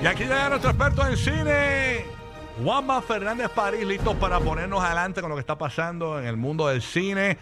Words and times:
Y 0.00 0.06
aquí 0.06 0.22
llega 0.22 0.48
nuestro 0.48 0.70
experto 0.70 1.04
en 1.04 1.16
cine, 1.16 2.04
Juanma 2.62 3.02
Fernández 3.02 3.48
París, 3.50 3.84
listos 3.84 4.14
para 4.16 4.38
ponernos 4.38 4.82
adelante 4.82 5.20
con 5.20 5.28
lo 5.28 5.34
que 5.34 5.40
está 5.40 5.58
pasando 5.58 6.20
en 6.20 6.26
el 6.26 6.36
mundo 6.36 6.68
del 6.68 6.82
cine. 6.82 7.36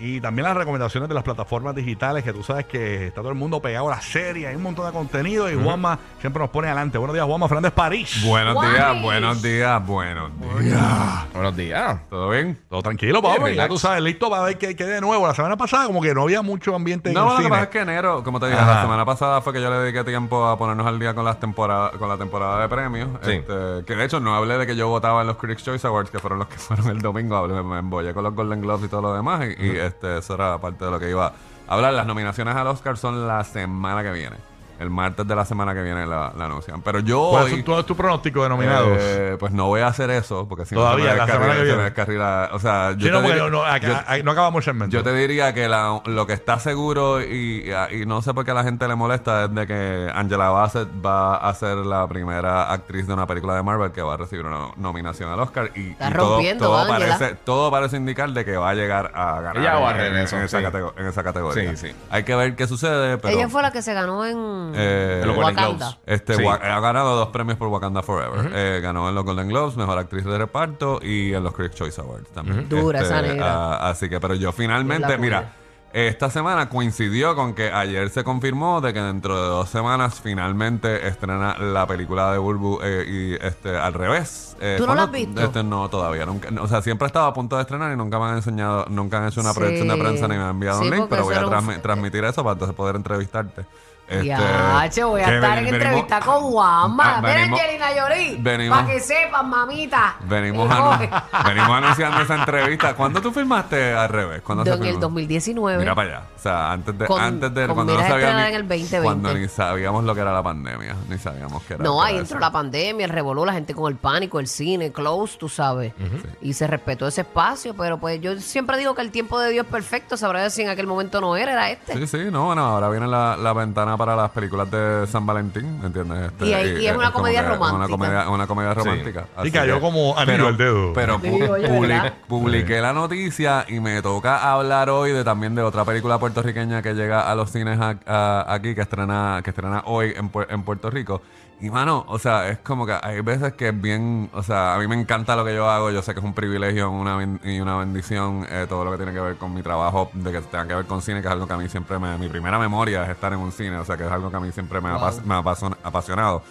Y 0.00 0.18
también 0.18 0.46
las 0.48 0.56
recomendaciones 0.56 1.10
de 1.10 1.14
las 1.14 1.22
plataformas 1.22 1.74
digitales, 1.74 2.24
que 2.24 2.32
tú 2.32 2.42
sabes 2.42 2.64
que 2.64 3.08
está 3.08 3.20
todo 3.20 3.28
el 3.28 3.34
mundo 3.36 3.60
pegado 3.60 3.88
a 3.88 3.96
la 3.96 4.00
serie, 4.00 4.46
hay 4.46 4.56
un 4.56 4.62
montón 4.62 4.86
de 4.86 4.92
contenido 4.92 5.50
y 5.50 5.62
Juanma 5.62 5.98
siempre 6.20 6.40
nos 6.40 6.48
pone 6.50 6.68
adelante. 6.68 6.96
Buenos 6.96 7.12
días, 7.12 7.26
Juanma 7.26 7.46
Fernández 7.48 7.72
París. 7.72 8.24
Buenos 8.24 8.58
días, 8.62 9.02
buenos 9.02 9.42
días, 9.42 9.86
buenos 9.86 10.30
días. 10.58 11.32
Buenos 11.34 11.54
días. 11.56 12.00
¿Todo 12.08 12.30
bien? 12.30 12.58
Todo 12.70 12.80
tranquilo, 12.80 13.20
Pablo. 13.20 13.44
Bien, 13.44 13.56
Ya 13.56 13.68
tú 13.68 13.76
sabes, 13.78 14.02
listo 14.02 14.30
para 14.30 14.44
ver 14.44 14.56
qué 14.56 14.74
qué 14.74 14.84
de 14.86 15.02
nuevo. 15.02 15.26
La 15.26 15.34
semana 15.34 15.58
pasada 15.58 15.84
como 15.86 16.00
que 16.00 16.14
no 16.14 16.22
había 16.22 16.40
mucho 16.40 16.74
ambiente 16.74 17.10
en 17.10 17.14
No, 17.14 17.24
el 17.24 17.28
lo 17.28 17.36
que 17.36 17.42
cine. 17.42 17.50
pasa 17.50 17.62
es 17.64 17.68
que 17.68 17.78
enero, 17.80 18.24
como 18.24 18.40
te 18.40 18.46
dije, 18.46 18.58
Ajá. 18.58 18.76
la 18.76 18.82
semana 18.82 19.04
pasada 19.04 19.42
fue 19.42 19.52
que 19.52 19.60
yo 19.60 19.68
le 19.68 19.76
dediqué 19.80 20.02
tiempo 20.04 20.46
a 20.46 20.56
ponernos 20.56 20.86
al 20.86 20.98
día 20.98 21.14
con 21.14 21.26
las 21.26 21.38
temporadas, 21.38 21.92
con 21.98 22.08
la 22.08 22.16
temporada 22.16 22.62
de 22.62 22.68
premios. 22.70 23.10
Sí. 23.22 23.32
Este, 23.32 23.84
que 23.86 23.96
de 23.96 24.04
hecho 24.06 24.18
no 24.18 24.34
hablé 24.34 24.56
de 24.56 24.66
que 24.66 24.76
yo 24.76 24.88
votaba 24.88 25.20
en 25.20 25.26
los 25.26 25.36
Critics 25.36 25.62
Choice 25.62 25.86
Awards, 25.86 26.10
que 26.10 26.18
fueron 26.18 26.38
los 26.38 26.48
que 26.48 26.56
fueron 26.58 26.88
el 26.88 27.02
domingo. 27.02 27.36
Hablé, 27.36 27.62
me, 27.62 27.80
embollé 27.80 28.14
con 28.14 28.24
los 28.24 28.34
Golden 28.34 28.62
Globes 28.62 28.86
y 28.86 28.88
todo 28.88 29.02
lo 29.02 29.14
demás. 29.14 29.44
Y, 29.58 29.62
y, 29.66 29.89
este, 29.90 30.18
eso 30.18 30.34
era 30.34 30.58
parte 30.58 30.84
de 30.84 30.90
lo 30.90 30.98
que 30.98 31.10
iba 31.10 31.26
a 31.26 31.32
hablar. 31.74 31.92
Las 31.92 32.06
nominaciones 32.06 32.56
al 32.56 32.66
Oscar 32.66 32.96
son 32.96 33.26
la 33.28 33.44
semana 33.44 34.02
que 34.02 34.12
viene. 34.12 34.36
El 34.80 34.90
martes 34.90 35.26
de 35.28 35.36
la 35.36 35.44
semana 35.44 35.74
que 35.74 35.82
viene 35.82 36.06
la, 36.06 36.32
la 36.36 36.44
anuncian. 36.46 36.80
Pero 36.82 37.00
yo 37.00 37.28
¿Cuál 37.30 37.44
hoy... 37.44 37.52
es, 37.54 37.64
tu, 37.64 37.82
tu 37.84 37.94
pronóstico 37.96 38.42
de 38.42 38.48
nominados? 38.48 38.98
Eh, 38.98 39.36
pues 39.38 39.52
no 39.52 39.66
voy 39.66 39.82
a 39.82 39.88
hacer 39.88 40.10
eso, 40.10 40.48
porque 40.48 40.64
si 40.64 40.74
Todavía, 40.74 41.10
no 41.12 41.16
la 41.18 41.26
se 41.26 41.32
me 41.32 41.38
semana 41.38 41.54
que 41.54 41.60
descarrila- 41.60 41.60
se 41.60 41.66
me 41.66 41.74
viene. 41.74 41.94
descarrila- 41.94 42.48
O 42.54 42.58
sea, 42.58 42.92
yo 42.96 43.06
Sí, 43.06 43.12
no, 43.12 43.22
diría- 43.22 43.48
no, 43.50 43.62
acá- 43.64 44.16
yo- 44.16 44.24
no 44.24 44.30
acabamos 44.32 44.66
el 44.66 44.72
segmento. 44.72 44.96
yo 44.96 45.02
te 45.02 45.12
diría 45.14 45.52
que 45.54 45.68
la- 45.68 46.00
lo 46.06 46.26
que 46.26 46.32
está 46.32 46.58
seguro 46.58 47.20
y, 47.22 47.70
y 47.92 48.06
no 48.06 48.22
sé 48.22 48.32
por 48.34 48.44
qué 48.44 48.52
a 48.52 48.54
la 48.54 48.64
gente 48.64 48.88
le 48.88 48.94
molesta 48.94 49.44
es 49.44 49.54
de 49.54 49.66
que 49.66 50.10
Angela 50.14 50.48
Bassett 50.48 50.88
va 51.04 51.36
a 51.36 51.54
ser 51.54 51.76
la 51.78 52.06
primera 52.08 52.72
actriz 52.72 53.06
de 53.06 53.12
una 53.12 53.26
película 53.26 53.54
de 53.54 53.62
Marvel 53.62 53.92
que 53.92 54.02
va 54.02 54.14
a 54.14 54.16
recibir 54.16 54.46
una 54.46 54.68
nominación 54.76 55.30
al 55.30 55.40
Oscar 55.40 55.70
y, 55.74 55.90
Está 55.90 56.08
y 56.08 56.12
todo, 56.14 56.30
rompiendo, 56.36 56.64
todo 56.64 56.78
Ángela. 56.78 57.18
parece 57.18 57.34
todo 57.44 57.70
parece 57.70 57.96
indicar 57.96 58.30
de 58.30 58.44
que 58.44 58.56
va 58.56 58.70
a 58.70 58.74
llegar 58.74 59.12
a 59.14 59.40
ganar 59.42 59.58
Ella 59.58 59.74
va 59.78 59.90
a 59.90 60.06
en, 60.06 60.14
en 60.14 60.18
eso, 60.22 60.38
esa 60.38 60.58
sí. 60.58 60.64
catego- 60.64 60.94
en 60.96 61.06
esa 61.06 61.22
categoría. 61.22 61.76
Sí, 61.76 61.88
sí. 61.88 61.94
Hay 62.10 62.24
que 62.24 62.34
ver 62.34 62.56
qué 62.56 62.66
sucede, 62.66 63.18
pero 63.18 63.36
Ella 63.36 63.48
fue 63.48 63.60
la 63.62 63.70
que 63.72 63.82
se 63.82 63.92
ganó 63.92 64.24
en 64.24 64.69
eh, 64.76 65.22
los 65.24 65.36
Golden 65.36 65.56
Wakanda. 65.56 65.86
Globes. 65.86 65.98
este, 66.06 66.34
Sí. 66.36 66.42
Wa- 66.42 66.54
ha 66.54 66.80
ganado 66.80 67.16
dos 67.16 67.28
premios 67.28 67.58
por 67.58 67.68
Wakanda 67.68 68.02
Forever. 68.02 68.50
Eh, 68.54 68.80
ganó 68.82 69.08
en 69.08 69.14
los 69.14 69.24
Golden 69.24 69.48
Globes, 69.48 69.76
Mejor 69.76 69.98
Actriz 69.98 70.24
de 70.24 70.38
Reparto 70.38 71.00
y 71.02 71.32
en 71.34 71.42
los 71.42 71.52
Critics 71.54 71.76
Choice 71.76 72.00
Awards 72.00 72.28
también. 72.30 72.68
Dura 72.68 73.00
esa 73.00 73.22
negra. 73.22 73.46
ah, 73.74 73.90
así 73.90 74.08
que, 74.08 74.20
pero 74.20 74.34
yo 74.34 74.52
finalmente, 74.52 75.08
la 75.08 75.18
mira, 75.18 75.52
esta 75.92 76.30
semana 76.30 76.68
coincidió 76.68 77.34
con 77.34 77.52
que 77.52 77.72
ayer 77.72 78.08
se 78.10 78.22
confirmó 78.22 78.80
de 78.80 78.92
que 78.92 79.00
dentro 79.00 79.34
de 79.42 79.48
dos 79.48 79.68
semanas 79.68 80.20
finalmente 80.22 81.08
estrena 81.08 81.58
la 81.58 81.84
película 81.84 82.30
de 82.30 82.38
Burbu 82.38 82.78
eh, 82.80 83.04
y 83.08 83.44
este 83.44 83.76
al 83.76 83.94
revés. 83.94 84.56
Eh, 84.60 84.76
¿Tú 84.78 84.86
no 84.86 84.94
la 84.94 85.02
has 85.02 85.10
visto? 85.10 85.40
Este, 85.40 85.64
no, 85.64 85.88
todavía. 85.88 86.26
Nunca, 86.26 86.48
o 86.60 86.68
sea, 86.68 86.80
siempre 86.80 87.08
estaba 87.08 87.26
a 87.26 87.32
punto 87.34 87.56
de 87.56 87.62
estrenar 87.62 87.92
y 87.92 87.96
nunca 87.96 88.20
me 88.20 88.26
han 88.26 88.36
enseñado, 88.36 88.84
nunca 88.88 89.18
han 89.18 89.26
hecho 89.26 89.40
una 89.40 89.52
Sí. 89.52 89.58
proyección 89.58 89.88
de 89.88 89.96
prensa 89.96 90.28
ni 90.28 90.36
me 90.36 90.42
han 90.44 90.50
enviado 90.50 90.78
Sí, 90.80 90.84
un 90.84 90.90
link, 90.90 91.00
porque 91.08 91.10
pero 91.16 91.24
voy 91.24 91.34
a 91.34 91.38
eso 91.38 91.48
era 91.48 91.58
un- 91.58 91.66
transmi- 91.66 91.82
transmitir 91.82 92.24
eso 92.24 92.44
para 92.44 92.52
entonces 92.52 92.76
poder 92.76 92.94
entrevistarte. 92.94 93.66
Este, 94.10 94.26
Ya, 94.26 94.88
che, 94.90 95.04
voy 95.04 95.20
a 95.20 95.34
estar 95.36 95.40
ven- 95.40 95.58
en 95.58 95.64
venimos- 95.66 95.72
entrevista 95.82 96.20
con 96.20 96.40
Juanma. 96.50 97.18
Ah, 97.18 97.20
Mira, 97.22 97.42
Angelina 97.44 97.86
Jolie. 97.96 98.36
venimos- 98.40 98.78
Para 98.80 98.90
que 98.92 98.98
sepan, 99.00 99.48
mamita. 99.48 100.16
Venimos, 100.24 100.68
anu- 100.68 100.98
oye. 100.98 101.10
venimos 101.46 101.70
anunciando 101.70 102.20
esa 102.20 102.34
entrevista. 102.34 102.94
¿Cuándo 102.94 103.22
tú 103.22 103.30
filmaste 103.30 103.94
al 103.94 104.08
revés? 104.08 104.42
¿Cuándo 104.42 104.64
se 104.64 104.70
En 104.70 104.78
el 104.80 104.84
filmó? 104.86 105.00
2019. 105.00 105.78
Mira 105.78 105.94
para 105.94 106.08
allá. 106.08 106.22
O 106.36 106.42
sea, 106.42 106.72
antes 106.72 106.98
de, 106.98 107.06
Con- 107.06 107.20
antes 107.22 107.54
de 107.54 107.66
con 107.66 107.74
cuando 107.76 107.94
no 107.94 108.00
a 108.00 108.08
sabíamos 108.08 108.42
en 108.42 108.54
el 108.54 108.62
2020. 108.68 109.00
cuando 109.04 109.34
ni 109.34 109.46
sabíamos 109.48 110.02
lo 110.04 110.14
que 110.14 110.20
era 110.22 110.32
la 110.32 110.42
pandemia, 110.42 110.96
ni 111.08 111.16
sabíamos 111.18 111.62
que 111.62 111.74
era. 111.74 111.84
No, 111.84 112.00
que 112.00 112.06
ahí 112.06 112.12
era 112.14 112.22
entró 112.22 112.36
eso. 112.38 112.40
la 112.46 112.50
pandemia, 112.50 113.04
el 113.04 113.12
revoló, 113.12 113.44
la 113.44 113.52
gente 113.52 113.74
con 113.74 113.92
el 113.92 113.96
pánico, 113.98 114.40
el 114.40 114.48
cine, 114.48 114.90
close, 114.90 115.38
tú 115.38 115.48
sabes. 115.48 115.92
Y 116.40 116.52
se 116.54 116.66
respetó 116.66 117.06
ese 117.06 117.20
espacio, 117.20 117.74
pero 117.76 117.98
pues 117.98 118.20
yo 118.20 118.38
siempre 118.40 118.76
digo 118.76 118.94
que 118.96 119.02
el 119.02 119.12
tiempo 119.12 119.38
de 119.38 119.50
Dios 119.50 119.66
es 119.66 119.70
perfecto. 119.70 120.16
Sabrá 120.16 120.50
si 120.50 120.62
en 120.62 120.68
aquel 120.70 120.88
momento 120.88 121.20
no 121.20 121.36
era, 121.36 121.52
era 121.52 121.70
este. 121.70 121.92
Sí, 121.94 122.06
sí, 122.06 122.28
no, 122.32 122.46
bueno, 122.46 122.64
ahora 122.64 122.88
viene 122.88 123.06
la, 123.06 123.36
la 123.36 123.52
ventana 123.52 123.96
para 124.00 124.16
las 124.16 124.30
películas 124.30 124.70
de 124.70 125.06
San 125.08 125.26
Valentín, 125.26 125.78
¿entiendes? 125.84 126.28
Este, 126.32 126.46
Y 126.46 126.54
ahí- 126.54 126.78
y 126.82 126.86
es 126.86 126.96
una 126.96 127.12
como 127.12 127.24
comedia 127.24 127.42
que 127.42 127.48
romántica. 127.50 127.76
Una 127.76 127.88
comedia, 127.88 128.28
una 128.30 128.46
comedia 128.46 128.72
romántica. 128.74 129.26
Y 129.36 129.40
Así 129.42 129.52
cayó 129.52 129.74
que- 129.74 129.80
como 129.82 130.18
anillo 130.18 130.46
al 130.48 130.56
dedo. 130.56 130.92
Pero 130.94 131.20
Sí, 131.20 131.26
pu- 131.28 131.50
oye, 131.50 131.68
publi- 131.68 131.88
¿verdad? 131.88 132.14
publiqué 132.26 132.80
la 132.80 132.94
noticia 132.94 133.66
y 133.68 133.78
me 133.80 134.00
toca 134.00 134.50
hablar 134.52 134.88
hoy 134.88 135.12
de 135.12 135.22
también 135.22 135.54
de 135.54 135.60
otra 135.62 135.84
película 135.84 136.18
puertorriqueña 136.18 136.80
que 136.80 136.94
llega 136.94 137.30
a 137.30 137.34
los 137.34 137.50
cines 137.52 137.78
a- 137.78 137.96
a- 138.06 138.54
aquí, 138.54 138.74
que 138.74 138.80
estrena, 138.80 139.42
que 139.44 139.50
estrena 139.50 139.82
hoy 139.84 140.14
en, 140.16 140.32
Puer- 140.32 140.46
en 140.48 140.62
Puerto 140.62 140.88
Rico. 140.88 141.20
Y 141.62 141.68
mano, 141.68 142.06
o 142.08 142.18
sea, 142.18 142.48
es 142.48 142.56
como 142.60 142.86
que 142.86 142.96
hay 143.02 143.20
veces 143.20 143.52
que 143.52 143.68
es 143.68 143.78
bien, 143.78 144.30
o 144.32 144.42
sea, 144.42 144.74
a 144.74 144.78
mí 144.78 144.86
me 144.88 144.98
encanta 144.98 145.36
lo 145.36 145.44
que 145.44 145.54
yo 145.54 145.68
hago, 145.68 145.90
yo 145.90 146.00
sé 146.00 146.14
que 146.14 146.20
es 146.20 146.24
un 146.24 146.32
privilegio 146.32 146.90
una 146.90 147.16
ben- 147.16 147.38
y 147.44 147.60
una 147.60 147.76
bendición 147.76 148.46
eh, 148.48 148.64
todo 148.66 148.82
lo 148.82 148.92
que 148.92 148.96
tiene 148.96 149.12
que 149.12 149.20
ver 149.20 149.36
con 149.36 149.52
mi 149.52 149.60
trabajo, 149.62 150.10
de 150.14 150.32
que 150.32 150.40
tenga 150.40 150.66
que 150.66 150.74
ver 150.76 150.86
con 150.86 151.02
cine, 151.02 151.20
que 151.20 151.26
es 151.28 151.32
algo 151.34 151.46
que 151.46 151.52
a 151.52 151.58
mí 151.58 151.68
siempre 151.68 151.98
me, 151.98 152.16
mi 152.16 152.30
primera 152.30 152.58
memoria 152.58 153.02
es 153.04 153.10
estar 153.10 153.34
en 153.34 153.40
un 153.40 153.52
cine, 153.52 153.76
o 153.76 153.84
sea, 153.90 153.96
que 153.96 154.04
es 154.06 154.12
algo 154.12 154.30
que 154.30 154.36
a 154.36 154.40
mí 154.40 154.52
siempre 154.52 154.80
me 154.80 154.88
ha, 154.88 154.94
apas- 154.96 155.24
me 155.24 155.34
ha 155.34 155.38
apasion- 155.42 155.76
apasionado. 155.82 156.42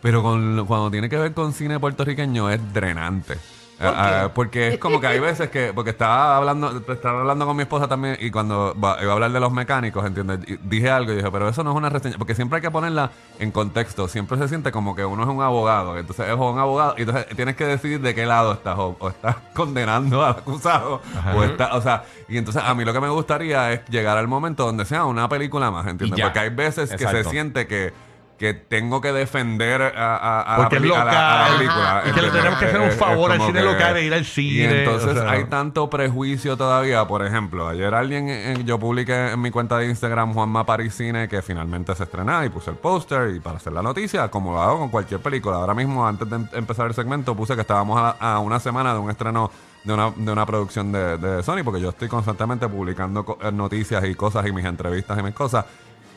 Pero 0.00 0.22
con, 0.22 0.64
cuando 0.66 0.90
tiene 0.90 1.08
que 1.08 1.16
ver 1.16 1.32
con 1.34 1.52
cine 1.52 1.80
puertorriqueño 1.80 2.50
es 2.50 2.72
drenante. 2.72 3.36
Ah, 3.80 4.24
ah, 4.24 4.30
porque 4.34 4.68
es 4.68 4.78
como 4.78 5.00
que 5.00 5.06
hay 5.06 5.20
veces 5.20 5.50
que, 5.50 5.72
porque 5.72 5.90
estaba 5.90 6.36
hablando, 6.36 6.82
estaba 6.88 7.20
hablando 7.20 7.46
con 7.46 7.56
mi 7.56 7.62
esposa 7.62 7.86
también 7.86 8.16
y 8.20 8.30
cuando 8.30 8.74
iba 8.76 8.92
a 8.92 9.12
hablar 9.12 9.30
de 9.30 9.38
los 9.38 9.52
mecánicos, 9.52 10.04
¿entiendes? 10.04 10.40
Y 10.48 10.56
dije 10.56 10.90
algo 10.90 11.12
y 11.12 11.16
dije, 11.16 11.30
pero 11.30 11.48
eso 11.48 11.62
no 11.62 11.70
es 11.70 11.76
una 11.76 11.88
reseña, 11.88 12.18
porque 12.18 12.34
siempre 12.34 12.56
hay 12.56 12.62
que 12.62 12.72
ponerla 12.72 13.12
en 13.38 13.52
contexto, 13.52 14.08
siempre 14.08 14.36
se 14.38 14.48
siente 14.48 14.72
como 14.72 14.96
que 14.96 15.04
uno 15.04 15.22
es 15.22 15.28
un 15.28 15.40
abogado, 15.42 15.96
entonces 15.96 16.28
es 16.28 16.34
un 16.34 16.58
abogado 16.58 16.94
y 16.98 17.02
entonces 17.02 17.26
tienes 17.36 17.54
que 17.54 17.66
decidir 17.66 18.00
de 18.00 18.14
qué 18.14 18.26
lado 18.26 18.52
estás, 18.52 18.76
o, 18.78 18.96
o 18.98 19.08
estás 19.10 19.36
condenando 19.54 20.24
al 20.24 20.32
acusado, 20.32 21.00
o 21.34 21.44
está, 21.44 21.76
o 21.76 21.80
sea, 21.80 22.04
y 22.28 22.36
entonces 22.36 22.62
a 22.64 22.74
mí 22.74 22.84
lo 22.84 22.92
que 22.92 23.00
me 23.00 23.08
gustaría 23.08 23.72
es 23.72 23.84
llegar 23.88 24.18
al 24.18 24.26
momento 24.26 24.66
donde 24.66 24.84
sea 24.86 25.04
una 25.04 25.28
película 25.28 25.70
más, 25.70 25.86
¿entiendes? 25.86 26.20
Porque 26.20 26.38
hay 26.40 26.50
veces 26.50 26.90
que 26.90 27.06
se 27.06 27.24
siente 27.24 27.68
que 27.68 28.07
que 28.38 28.54
tengo 28.54 29.00
que 29.00 29.12
defender 29.12 29.82
a, 29.82 30.16
a- 30.44 30.58
la, 30.58 30.62
es 30.64 30.68
peli- 30.70 30.92
a 30.92 31.04
la- 31.04 31.10
a 31.10 31.38
la 31.38 31.44
local. 31.48 31.58
película. 31.58 31.98
Ajá. 31.98 32.08
Y 32.08 32.12
que 32.12 32.22
le 32.22 32.30
tenemos 32.30 32.58
que 32.60 32.64
hacer 32.66 32.80
un 32.80 32.90
favor 32.92 33.32
al 33.32 33.40
cine 33.40 33.52
que- 33.58 33.64
local 33.64 33.96
e 33.96 34.04
ir 34.04 34.14
al 34.14 34.20
Y 34.20 34.24
cine, 34.24 34.78
entonces 34.84 35.10
o 35.10 35.20
sea. 35.20 35.30
hay 35.30 35.44
tanto 35.46 35.90
prejuicio 35.90 36.56
todavía. 36.56 37.04
Por 37.06 37.24
ejemplo, 37.26 37.68
ayer 37.68 37.92
alguien, 37.94 38.28
eh, 38.28 38.62
yo 38.64 38.78
publiqué 38.78 39.32
en 39.32 39.40
mi 39.42 39.50
cuenta 39.50 39.76
de 39.78 39.86
Instagram 39.86 40.32
Juanma 40.34 40.64
Paris 40.64 40.94
Cine 40.94 41.28
que 41.28 41.42
finalmente 41.42 41.94
se 41.94 42.04
estrenaba 42.04 42.44
y 42.46 42.48
puse 42.48 42.70
el 42.70 42.76
póster 42.76 43.34
y 43.34 43.40
para 43.40 43.56
hacer 43.56 43.72
la 43.72 43.82
noticia, 43.82 44.28
como 44.28 44.52
lo 44.52 44.62
hago 44.62 44.78
con 44.78 44.88
cualquier 44.90 45.20
película. 45.20 45.56
Ahora 45.56 45.74
mismo, 45.74 46.06
antes 46.06 46.30
de 46.30 46.36
em- 46.36 46.48
empezar 46.52 46.86
el 46.86 46.94
segmento, 46.94 47.34
puse 47.34 47.54
que 47.56 47.62
estábamos 47.62 47.98
a, 48.00 48.10
a 48.34 48.38
una 48.38 48.60
semana 48.60 48.92
de 48.92 49.00
un 49.00 49.10
estreno 49.10 49.50
de 49.84 49.94
una, 49.94 50.10
de 50.14 50.32
una 50.32 50.44
producción 50.44 50.92
de, 50.92 51.16
de 51.18 51.42
Sony, 51.42 51.62
porque 51.64 51.80
yo 51.80 51.88
estoy 51.90 52.08
constantemente 52.08 52.68
publicando 52.68 53.24
co- 53.24 53.38
eh, 53.40 53.50
noticias 53.52 54.04
y 54.04 54.14
cosas 54.14 54.46
y 54.46 54.52
mis 54.52 54.64
entrevistas 54.64 55.18
y 55.18 55.22
mis 55.22 55.34
cosas. 55.34 55.64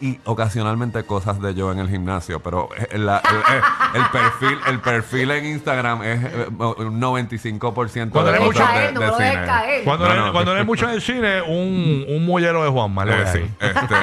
Y 0.01 0.19
ocasionalmente 0.25 1.03
cosas 1.03 1.39
de 1.41 1.53
yo 1.53 1.71
en 1.71 1.77
el 1.79 1.87
gimnasio, 1.87 2.39
pero 2.39 2.69
eh, 2.75 2.97
la- 2.97 3.19
el, 3.19 3.37
eh, 3.37 3.61
el 3.93 4.05
perfil 4.09 4.57
el 4.67 4.79
perfil 4.79 5.29
en 5.31 5.45
Instagram 5.45 6.01
es 6.01 6.23
eh, 6.23 6.47
un 6.57 6.99
95% 6.99 8.09
Cuando 8.09 8.31
de 8.31 8.37
cosas 8.39 8.41
mucho- 8.41 8.79
de, 8.79 8.91
no 8.93 8.99
de 8.99 9.05
dejes 9.05 9.31
cine. 9.33 9.45
caer. 9.45 9.83
Cuando, 9.83 10.07
No, 10.07 10.13
no, 10.15 10.25
no, 10.25 10.31
cuando 10.33 10.53
no 10.53 10.59
hay 10.59 10.65
mucho 10.65 10.85
en 10.87 10.95
el 10.95 11.01
cine, 11.03 11.41
un, 11.43 12.05
un 12.09 12.25
mollero 12.25 12.63
de 12.63 12.69
Juanma. 12.71 13.03
Eh, 13.05 13.25
sí, 13.31 13.39
este, 13.59 13.95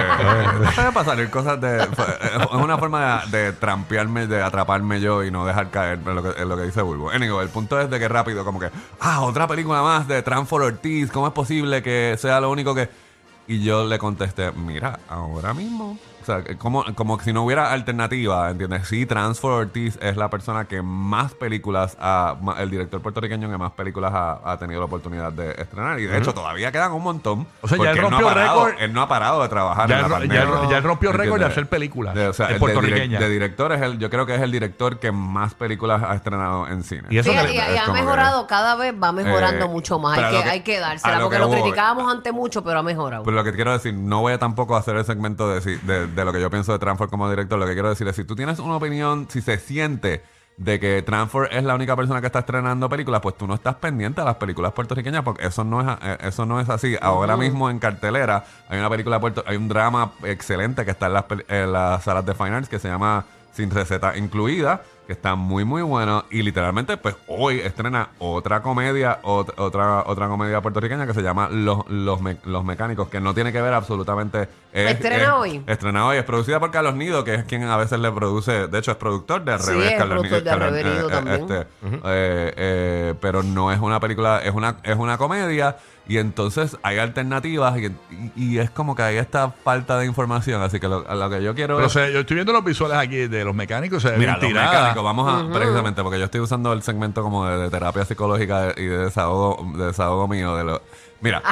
¿sabes 0.75 0.93
para 0.95 1.05
salir 1.05 1.31
cosas 1.31 1.61
de 1.61 1.79
es 1.83 2.47
una 2.53 2.79
forma 2.79 3.23
de, 3.27 3.39
de 3.47 3.53
trampearme, 3.53 4.27
de 4.29 4.41
atraparme 4.43 5.01
yo 5.01 5.25
y 5.25 5.31
no 5.33 5.45
dejar 5.47 5.71
caer 5.71 5.99
en 6.07 6.15
lo 6.15 6.23
que, 6.23 6.41
en 6.41 6.49
lo 6.49 6.57
que 6.57 6.63
dice 6.63 6.81
Bulbo. 6.83 7.11
Anyway, 7.11 7.43
el 7.43 7.49
punto 7.51 7.81
es 7.81 7.91
de 7.91 7.99
que 7.99 8.07
rápido, 8.09 8.45
como 8.45 8.61
que, 8.61 8.71
ah, 9.01 9.23
otra 9.23 9.49
película 9.49 9.83
más 9.83 10.07
de 10.07 10.23
Transfor 10.23 10.63
Ortiz, 10.63 11.11
¿cómo 11.11 11.27
es 11.27 11.33
posible 11.33 11.83
que 11.83 12.15
sea 12.19 12.41
lo 12.41 12.51
único 12.51 12.75
que...? 12.75 13.08
Y 13.49 13.63
yo 13.63 13.87
le 13.87 13.99
contesté, 13.99 14.53
mira, 14.53 15.01
ahora 15.09 15.55
mismo... 15.55 15.99
O 16.29 16.43
sea, 16.43 16.57
como, 16.59 16.85
como 16.95 17.19
si 17.21 17.33
no 17.33 17.43
hubiera 17.45 17.73
alternativa, 17.73 18.51
¿entiendes? 18.51 18.87
Sí, 18.87 19.07
Transfor 19.07 19.53
Ortiz 19.53 19.99
es 20.03 20.17
la 20.17 20.29
persona 20.29 20.67
que 20.67 20.83
más 20.83 21.33
películas, 21.33 21.97
ha- 22.01 22.37
el 22.59 22.71
director 22.71 23.01
puertorriqueño 23.01 23.49
que 23.51 23.57
más 23.57 23.73
películas 23.73 24.13
ha, 24.15 24.41
ha 24.45 24.59
tenido 24.59 24.81
la 24.81 24.87
oportunidad 24.87 25.33
de 25.33 25.53
estrenar. 25.53 25.99
Y 26.01 26.05
de 26.07 26.19
hecho, 26.19 26.35
todavía 26.35 26.71
quedan 26.71 26.93
un 26.93 27.03
montón. 27.03 27.47
O 27.63 27.69
sea, 27.69 27.79
ya 27.79 27.91
él 27.93 27.97
no 28.01 28.07
ha 28.09 28.11
rompió 28.11 28.27
parado- 28.29 28.65
récord. 28.67 28.83
Él 28.83 28.93
no 28.93 29.01
ha 29.03 29.09
parado 29.09 29.43
de 29.43 29.49
trabajar 29.49 29.89
Ya, 29.89 29.97
en 29.97 30.01
la 30.03 30.07
él- 30.07 30.13
ya, 30.13 30.19
pandemia. 30.43 30.63
él- 30.65 30.71
ya 30.71 30.77
él 30.79 30.85
rompió 30.85 31.13
récord 31.13 31.39
de 31.41 31.47
hacer 31.47 31.67
películas 31.69 32.15
De, 32.15 32.29
o 32.29 32.33
sea, 32.33 32.49
de 32.49 32.59
de, 32.59 33.09
de 33.19 33.29
director 33.31 33.73
es 33.73 33.81
el, 33.81 33.99
yo 33.99 34.11
creo 34.11 34.27
que 34.27 34.35
es 34.35 34.43
el 34.43 34.53
director 34.53 34.99
que 34.99 35.11
más 35.13 35.55
películas 35.55 36.03
ha 36.03 36.15
estrenado 36.15 36.67
en 36.69 36.83
cine. 36.85 37.05
Y 37.11 37.19
eso 37.19 37.31
Sí, 37.31 37.37
que 37.39 37.55
y, 37.55 37.59
ha 37.59 37.85
que- 37.87 37.93
mejorado, 37.93 38.47
cada 38.47 38.75
vez 38.77 38.95
va 39.03 39.13
mejorando 39.13 39.65
Eh, 39.65 39.69
mucho 39.69 39.99
más. 39.99 40.17
pero 40.17 40.29
Hay 40.29 40.37
que, 40.37 40.43
que- 40.43 40.51
hay 40.51 40.61
que 40.61 40.79
dársela, 40.79 41.17
lo 41.19 41.25
porque 41.25 41.37
que 41.37 41.43
lo 41.43 41.51
criticábamos 41.51 42.13
antes 42.13 42.33
mucho, 42.33 42.63
pero 42.63 42.81
ha 42.81 42.83
mejorado. 42.83 43.23
Pues 43.25 43.35
lo 43.35 43.45
que 43.45 43.53
quiero 43.53 43.73
decir, 43.73 43.95
no 43.95 44.21
voy 44.21 44.35
a 44.35 44.39
tampoco 44.39 44.77
hacer 44.77 44.97
el 44.97 45.05
segmento 45.05 45.49
de, 45.49 45.61
si- 45.61 45.77
de, 45.87 46.07
de 46.19 46.25
lo 46.27 46.33
que 46.33 46.41
yo 46.41 46.51
pienso 46.51 46.73
de 46.73 46.79
Transfer 46.79 47.09
como 47.09 47.29
director. 47.31 47.59
Lo 47.59 47.67
que 47.67 47.73
quiero 47.75 47.89
decir 47.89 48.07
es, 48.09 48.17
si 48.17 48.25
tú 48.25 48.35
tienes 48.37 48.59
una 48.59 48.77
opinión, 48.77 49.27
si 49.31 49.41
se 49.41 49.59
siente 49.59 50.23
de 50.57 50.81
que 50.81 51.03
Transfer 51.03 51.49
es 51.53 51.63
la 51.63 51.75
única 51.77 51.95
persona 51.95 52.21
que 52.21 52.27
está 52.27 52.41
estrenando 52.41 52.89
películas, 52.89 53.21
pues 53.21 53.37
tú 53.37 53.47
no 53.47 53.55
estás 53.55 53.77
pendiente 53.77 54.21
a 54.21 54.25
las 54.25 54.35
películas 54.37 54.73
puertorriqueñas 54.73 55.23
porque 55.23 55.47
eso 55.47 55.63
no 55.63 55.81
es 55.81 55.99
eh, 56.03 56.19
eso 56.23 56.47
no 56.47 56.59
es 56.61 56.69
así. 56.69 56.97
Ahora 57.01 57.37
mismo 57.37 57.71
en 57.71 57.79
cartelera 57.79 58.45
hay 58.69 58.79
una 58.81 58.91
película 58.91 59.21
puerto, 59.21 59.45
hay 59.47 59.57
un 59.57 59.69
drama 59.69 60.11
excelente 60.25 60.85
que 60.85 60.91
está 60.91 61.07
en 61.07 61.13
las, 61.13 61.25
en 61.49 61.73
las 61.73 62.03
salas 62.03 62.27
de 62.27 62.35
Fine 62.35 62.57
Arts 62.57 62.69
que 62.69 62.81
se 62.81 62.89
llama 62.89 63.25
sin 63.53 63.71
receta 63.71 64.17
incluida, 64.17 64.83
que 65.07 65.13
está 65.13 65.35
muy 65.37 65.65
muy 65.65 65.83
bueno 65.83 66.25
y 66.31 66.43
literalmente 66.43 66.97
pues 66.97 67.17
hoy 67.29 67.61
estrena 67.61 68.11
otra 68.19 68.61
comedia, 68.63 69.21
ot- 69.23 69.55
otra 69.59 70.05
otra 70.07 70.29
comedia 70.29 70.61
puertorriqueña 70.61 71.07
que 71.07 71.15
se 71.15 71.23
llama 71.23 71.49
Los 71.51 71.89
los, 71.89 72.21
Me- 72.21 72.37
Los 72.45 72.65
mecánicos, 72.65 73.09
que 73.09 73.21
no 73.21 73.33
tiene 73.35 73.53
que 73.53 73.61
ver 73.63 73.75
absolutamente 73.75 74.49
es- 74.87 74.91
¿Estrena 74.93 75.23
es- 75.25 75.31
hoy? 75.31 75.63
Estrena 75.67 76.07
hoy, 76.07 76.17
es 76.19 76.25
producida 76.25 76.61
por 76.61 76.71
Carlos 76.71 76.95
Nido, 76.95 77.25
que 77.25 77.35
es 77.35 77.45
quien 77.45 77.63
a 77.65 77.77
veces 77.77 77.99
le 77.99 78.11
produce, 78.13 78.67
de 78.69 78.79
hecho 78.79 78.91
es 78.93 78.97
productor 78.97 79.45
de 79.45 79.53
Al 79.53 79.61
Sí, 79.61 79.71
revés, 79.71 79.93
es 79.93 79.99
Carlos 79.99 80.19
productor 80.19 80.43
de 80.43 80.51
Al 80.51 80.59
Carlos- 80.59 80.79
revés, 80.83 80.95
Nido 80.97 81.09
también. 81.09 81.41
este, 81.43 81.61
eh, 82.05 82.53
eh, 82.57 83.15
pero 83.21 83.43
no 83.43 83.73
es 83.73 83.81
una 83.81 84.01
película, 84.01 84.41
es 84.43 84.55
una, 84.55 84.77
es 84.83 84.97
una 84.97 85.19
comedia 85.19 85.77
y 86.11 86.17
entonces 86.17 86.77
hay 86.83 86.99
alternativas 86.99 87.77
y, 87.79 87.87
y- 87.87 88.33
y 88.55 88.59
es 88.59 88.71
como 88.71 88.95
que 88.97 89.03
hay 89.03 89.17
esta 89.19 89.51
falta 89.51 89.99
de 89.99 90.07
información, 90.07 90.63
así 90.63 90.81
que 90.81 90.89
lo, 90.89 91.05
a 91.07 91.15
lo 91.15 91.29
que 91.29 91.43
yo 91.43 91.55
quiero 91.55 91.75
Pero 91.77 91.85
o 91.85 91.87
es... 91.89 91.93
sea, 91.93 92.09
yo 92.09 92.21
estoy 92.21 92.37
viendo 92.37 92.53
los 92.55 92.65
visuales 92.65 92.97
aquí 92.97 93.29
de 93.29 93.45
los 93.45 93.55
mecánicos, 93.55 94.03
se 94.03 94.17
Mira, 94.17 94.39
los 94.41 94.51
mecánicos, 94.51 95.05
vamos 95.05 95.29
a, 95.31 95.53
precisamente, 95.53 96.03
porque 96.03 96.19
yo 96.19 96.25
estoy 96.25 96.41
usando 96.41 96.73
el 96.73 96.83
segmento 96.83 97.23
como 97.23 97.45
de, 97.47 97.59
de 97.59 97.69
terapia 97.71 98.05
psicológica 98.07 98.73
y 98.77 98.87
de 98.87 98.99
desahogo, 99.05 99.71
de 99.77 99.87
desahogo 99.87 100.27
mío. 100.29 100.57
De 100.57 100.65
lo, 100.65 100.81
mira, 101.21 101.43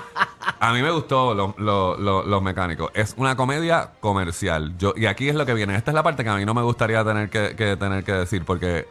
a 0.61 0.73
mí 0.73 0.83
me 0.83 0.91
gustó 0.91 1.35
lo- 1.35 1.55
lo- 1.59 1.97
lo- 1.97 2.23
Los 2.25 2.43
Mecánicos. 2.43 2.91
Es 2.95 3.15
una 3.19 3.37
comedia 3.37 3.91
comercial. 4.01 4.77
Yo, 4.79 4.95
y 4.97 5.07
aquí 5.07 5.29
es 5.29 5.35
lo 5.35 5.45
que 5.47 5.55
viene. 5.55 5.75
Esta 5.77 5.91
es 5.91 5.95
la 5.95 6.03
parte 6.03 6.25
que 6.25 6.31
a 6.31 6.37
mí 6.37 6.45
no 6.45 6.55
me 6.55 6.63
gustaría 6.63 7.05
tener 7.05 7.29
que, 7.31 7.51
tener 7.77 8.05
que 8.05 8.13
decir, 8.13 8.45
porque 8.45 8.87